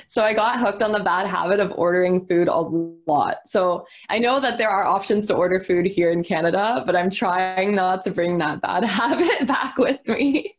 So 0.06 0.22
I 0.22 0.36
got 0.36 0.60
hooked 0.60 0.84
on 0.84 0.92
the 0.92 1.00
bad 1.00 1.26
habit 1.26 1.60
of 1.60 1.74
ordering 1.76 2.28
food 2.28 2.48
a 2.48 2.60
lot. 2.60 3.38
So 3.48 3.88
I 4.08 4.20
know 4.20 4.40
that 4.40 4.60
there 4.60 4.70
are 4.70 4.86
options 4.86 5.26
to 5.28 5.34
order 5.34 5.60
food 5.60 5.88
here 5.88 6.12
in 6.12 6.24
Canada, 6.24 6.84
but 6.86 6.96
I'm 6.96 7.10
trying 7.10 7.74
not 7.74 8.04
to 8.04 8.12
bring 8.12 8.38
that 8.38 8.62
bad 8.62 8.84
habit 8.86 9.48
back 9.48 9.80
with 9.80 10.08
me 10.08 10.56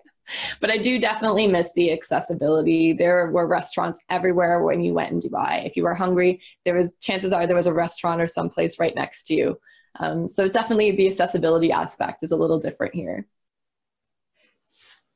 but 0.60 0.70
I 0.70 0.78
do 0.78 0.98
definitely 0.98 1.46
miss 1.46 1.72
the 1.72 1.92
accessibility. 1.92 2.92
There 2.92 3.30
were 3.30 3.46
restaurants 3.46 4.04
everywhere 4.10 4.62
when 4.62 4.80
you 4.80 4.94
went 4.94 5.12
in 5.12 5.20
Dubai. 5.20 5.66
If 5.66 5.76
you 5.76 5.82
were 5.82 5.94
hungry, 5.94 6.40
there 6.64 6.74
was 6.74 6.94
chances 7.00 7.32
are 7.32 7.46
there 7.46 7.56
was 7.56 7.66
a 7.66 7.74
restaurant 7.74 8.20
or 8.20 8.26
someplace 8.26 8.78
right 8.78 8.94
next 8.94 9.24
to 9.24 9.34
you. 9.34 9.58
Um, 10.00 10.26
so 10.26 10.48
definitely 10.48 10.90
the 10.90 11.06
accessibility 11.06 11.70
aspect 11.70 12.22
is 12.22 12.32
a 12.32 12.36
little 12.36 12.58
different 12.58 12.94
here. 12.94 13.26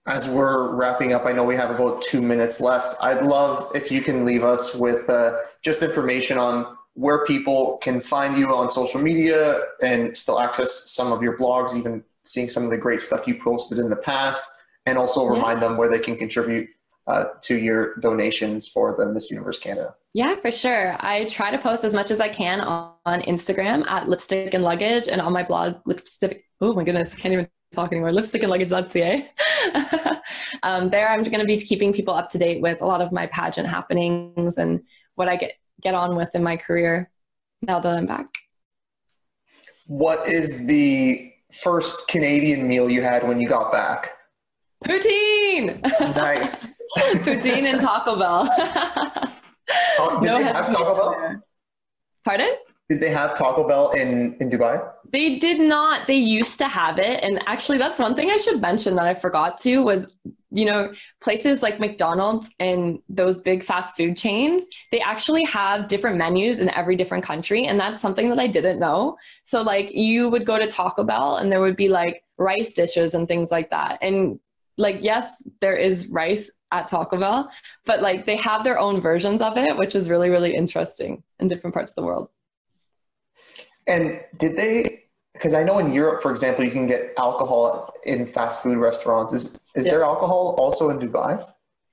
As 0.07 0.29
we're 0.29 0.75
wrapping 0.75 1.13
up, 1.13 1.27
I 1.27 1.33
know 1.33 1.45
we 1.45 1.57
have 1.57 1.71
about 1.71 2.03
two 2.03 2.23
minutes 2.23 2.61
left. 2.61 2.97
I'd 3.03 3.25
love 3.25 3.71
if 3.75 3.91
you 3.93 4.01
can 4.01 4.25
leave 4.25 4.43
us 4.43 4.75
with 4.75 5.09
uh, 5.11 5.37
just 5.63 5.83
information 5.83 6.39
on 6.39 6.79
where 6.95 7.27
people 7.27 7.79
can 7.83 8.01
find 8.01 8.37
you 8.37 8.49
on 8.49 8.71
social 8.71 9.01
media 9.01 9.61
and 9.83 10.17
still 10.17 10.41
access 10.41 10.91
some 10.91 11.13
of 11.13 11.23
your 11.23 11.37
blogs, 11.37 11.77
even 11.77 12.03
seeing 12.25 12.49
some 12.49 12.65
of 12.65 12.71
the 12.71 12.77
great 12.77 13.01
stuff 13.01 13.27
you 13.27 13.41
posted 13.41 13.79
in 13.79 13.91
the 13.91 13.97
past 13.97 14.58
and 14.89 14.97
also 14.97 15.27
remind 15.27 15.63
them 15.63 15.77
where 15.77 15.89
they 15.89 15.99
can 15.99 16.17
contribute 16.17 16.69
uh, 17.07 17.27
to 17.43 17.57
your 17.57 17.97
donations 17.97 18.69
for 18.69 18.95
the 18.97 19.07
Miss 19.07 19.31
Universe 19.31 19.59
Canada. 19.59 19.95
Yeah, 20.15 20.37
for 20.37 20.51
sure. 20.51 20.97
I 21.01 21.27
try 21.27 21.51
to 21.51 21.59
post 21.59 21.85
as 21.85 21.95
much 21.95 22.11
as 22.11 22.21
I 22.21 22.29
can 22.29 22.61
on, 22.61 22.95
on 23.05 23.21
Instagram 23.23 23.87
at 23.87 24.09
lipstick 24.09 24.55
and 24.55 24.65
luggage 24.65 25.09
and 25.09 25.21
on 25.21 25.33
my 25.33 25.43
blog 25.43 25.77
lipstick. 25.87 26.45
Oh 26.61 26.73
my 26.73 26.85
goodness, 26.85 27.15
can't 27.15 27.33
even 27.33 27.49
talk 27.73 27.93
anymore. 27.93 28.11
Lipstickandluggage.ca. 28.11 29.31
um, 30.63 30.89
there, 30.89 31.09
I'm 31.11 31.23
going 31.23 31.41
to 31.41 31.45
be 31.45 31.59
keeping 31.59 31.93
people 31.93 32.15
up 32.15 32.31
to 32.31 32.39
date 32.39 32.63
with 32.63 32.81
a 32.81 32.87
lot 32.87 33.03
of 33.03 33.13
my 33.13 33.27
pageant 33.27 33.69
happenings 33.69 34.57
and 34.57 34.83
what 35.15 35.29
I 35.29 35.37
get 35.37 35.53
get 35.81 35.95
on 35.95 36.17
with 36.17 36.35
in 36.35 36.43
my 36.43 36.57
career 36.57 37.09
now 37.63 37.79
that 37.79 37.95
I'm 37.95 38.07
back. 38.07 38.27
What 39.87 40.29
is 40.29 40.67
the 40.67 41.33
first 41.53 42.09
Canadian 42.09 42.67
meal 42.67 42.91
you 42.91 43.03
had 43.03 43.27
when 43.27 43.41
you 43.41 43.49
got 43.49 43.71
back? 43.71 44.18
Poutine. 44.85 45.81
Nice. 46.15 46.81
Poutine 46.97 47.65
and 47.65 47.81
Taco 47.81 48.17
Bell. 48.17 48.49
oh, 49.99 50.21
did 50.21 50.27
no 50.27 50.39
they 50.39 50.45
have 50.45 50.67
Taco 50.67 50.95
Bell? 50.95 51.11
There. 51.19 51.43
Pardon? 52.25 52.51
Did 52.89 53.01
they 53.01 53.11
have 53.11 53.37
Taco 53.37 53.69
Bell 53.69 53.91
in, 53.93 54.37
in 54.41 54.49
Dubai? 54.49 54.83
They 55.11 55.39
did 55.39 55.61
not. 55.61 56.07
They 56.07 56.17
used 56.17 56.59
to 56.59 56.69
have 56.69 56.99
it. 56.99 57.23
And 57.23 57.43
actually, 57.47 57.77
that's 57.79 57.99
one 57.99 58.15
thing 58.15 58.31
I 58.31 58.39
should 58.39 58.61
mention 58.61 58.97
that 58.97 59.07
I 59.07 59.15
forgot 59.15 59.59
to 59.59 59.83
was, 59.83 60.15
you 60.51 60.65
know, 60.65 60.93
places 61.21 61.63
like 61.63 61.81
McDonald's 61.81 62.49
and 62.59 62.99
those 63.11 63.41
big 63.41 63.63
fast 63.63 63.95
food 63.95 64.17
chains, 64.17 64.63
they 64.91 65.01
actually 65.01 65.45
have 65.45 65.89
different 65.89 66.17
menus 66.17 66.61
in 66.61 66.71
every 66.71 66.97
different 66.97 67.25
country. 67.25 67.67
And 67.67 67.79
that's 67.79 68.01
something 68.01 68.31
that 68.31 68.39
I 68.39 68.47
didn't 68.47 68.79
know. 68.79 69.19
So, 69.43 69.61
like, 69.61 69.93
you 69.93 70.31
would 70.31 70.47
go 70.47 70.59
to 70.59 70.67
Taco 70.67 71.05
Bell 71.05 71.37
and 71.37 71.53
there 71.53 71.61
would 71.61 71.77
be 71.77 71.89
like 71.89 72.23
rice 72.39 72.73
dishes 72.73 73.13
and 73.13 73.29
things 73.29 73.51
like 73.51 73.69
that. 73.71 73.99
And 74.01 74.41
like 74.79 74.99
yes 75.01 75.43
there 75.61 75.77
is 75.77 76.09
rice 76.09 76.51
at 76.73 76.89
taco 76.89 77.19
bell 77.19 77.51
but 77.85 78.01
like 78.01 78.27
they 78.27 78.37
have 78.37 78.65
their 78.65 78.79
own 78.79 79.01
versions 79.01 79.43
of 79.43 79.57
it 79.57 79.77
which 79.77 79.95
is 79.95 80.09
really 80.09 80.31
really 80.31 80.55
interesting 80.55 81.23
in 81.41 81.47
different 81.47 81.75
parts 81.75 81.93
of 81.93 81.97
the 81.97 82.03
world 82.03 82.29
and 83.87 84.21
did 84.39 84.57
they 84.57 85.05
because 85.35 85.55
i 85.55 85.63
know 85.63 85.79
in 85.79 85.93
europe 85.93 86.23
for 86.23 86.31
example 86.31 86.65
you 86.65 86.71
can 86.71 86.87
get 86.87 87.13
alcohol 87.19 87.93
in 88.05 88.27
fast 88.27 88.63
food 88.63 88.79
restaurants 88.79 89.33
is 89.33 89.63
is 89.75 89.87
yeah. 89.87 89.93
there 89.93 90.05
alcohol 90.05 90.55
also 90.59 90.91
in 90.91 90.99
dubai 90.99 91.43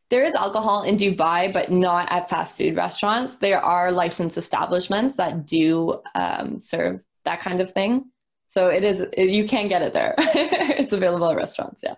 there 0.09 0.23
is 0.23 0.33
alcohol 0.33 0.83
in 0.83 0.97
Dubai, 0.97 1.51
but 1.51 1.71
not 1.71 2.11
at 2.11 2.29
fast 2.29 2.57
food 2.57 2.75
restaurants. 2.75 3.37
There 3.37 3.59
are 3.59 3.91
licensed 3.91 4.37
establishments 4.37 5.17
that 5.17 5.47
do 5.47 5.99
um, 6.13 6.59
serve 6.59 7.03
that 7.23 7.39
kind 7.39 7.59
of 7.59 7.71
thing. 7.71 8.05
So 8.47 8.67
it 8.67 8.83
is, 8.83 9.05
you 9.17 9.45
can 9.45 9.67
get 9.67 9.81
it 9.81 9.93
there. 9.93 10.13
it's 10.19 10.93
available 10.93 11.29
at 11.29 11.35
restaurants, 11.35 11.81
yeah. 11.83 11.95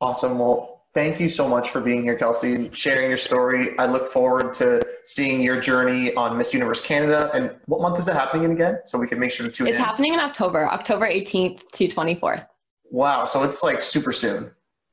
Awesome. 0.00 0.38
Well, 0.38 0.82
thank 0.94 1.20
you 1.20 1.28
so 1.28 1.48
much 1.48 1.70
for 1.70 1.80
being 1.80 2.02
here, 2.02 2.16
Kelsey, 2.16 2.54
and 2.54 2.76
sharing 2.76 3.08
your 3.08 3.18
story. 3.18 3.78
I 3.78 3.86
look 3.86 4.06
forward 4.06 4.54
to 4.54 4.82
seeing 5.02 5.42
your 5.42 5.60
journey 5.60 6.14
on 6.14 6.38
Miss 6.38 6.54
Universe 6.54 6.80
Canada. 6.80 7.30
And 7.34 7.54
what 7.66 7.80
month 7.80 7.98
is 7.98 8.08
it 8.08 8.14
happening 8.14 8.44
in 8.44 8.52
again? 8.52 8.78
So 8.84 8.98
we 8.98 9.06
can 9.06 9.18
make 9.18 9.32
sure 9.32 9.46
to 9.46 9.52
tune 9.52 9.66
it's 9.66 9.76
in. 9.76 9.80
It's 9.80 9.84
happening 9.84 10.14
in 10.14 10.20
October, 10.20 10.66
October 10.66 11.06
18th 11.06 11.60
to 11.72 11.88
24th. 11.88 12.46
Wow. 12.90 13.26
So 13.26 13.42
it's 13.42 13.62
like 13.62 13.82
super 13.82 14.12
soon. 14.12 14.50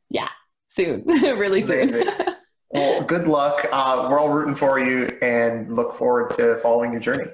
Yeah, 0.09 0.29
soon. 0.67 1.03
really 1.05 1.61
soon. 1.61 2.03
well, 2.69 3.03
good 3.03 3.27
luck. 3.27 3.65
Uh, 3.71 4.07
we're 4.09 4.19
all 4.19 4.29
rooting 4.29 4.55
for 4.55 4.79
you 4.79 5.05
and 5.21 5.75
look 5.75 5.95
forward 5.95 6.31
to 6.31 6.57
following 6.57 6.91
your 6.91 7.01
journey. 7.01 7.31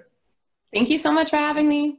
Thank 0.74 0.90
you 0.90 1.00
so 1.00 1.12
much 1.12 1.30
for 1.30 1.38
having 1.38 1.70
me. 1.70 1.98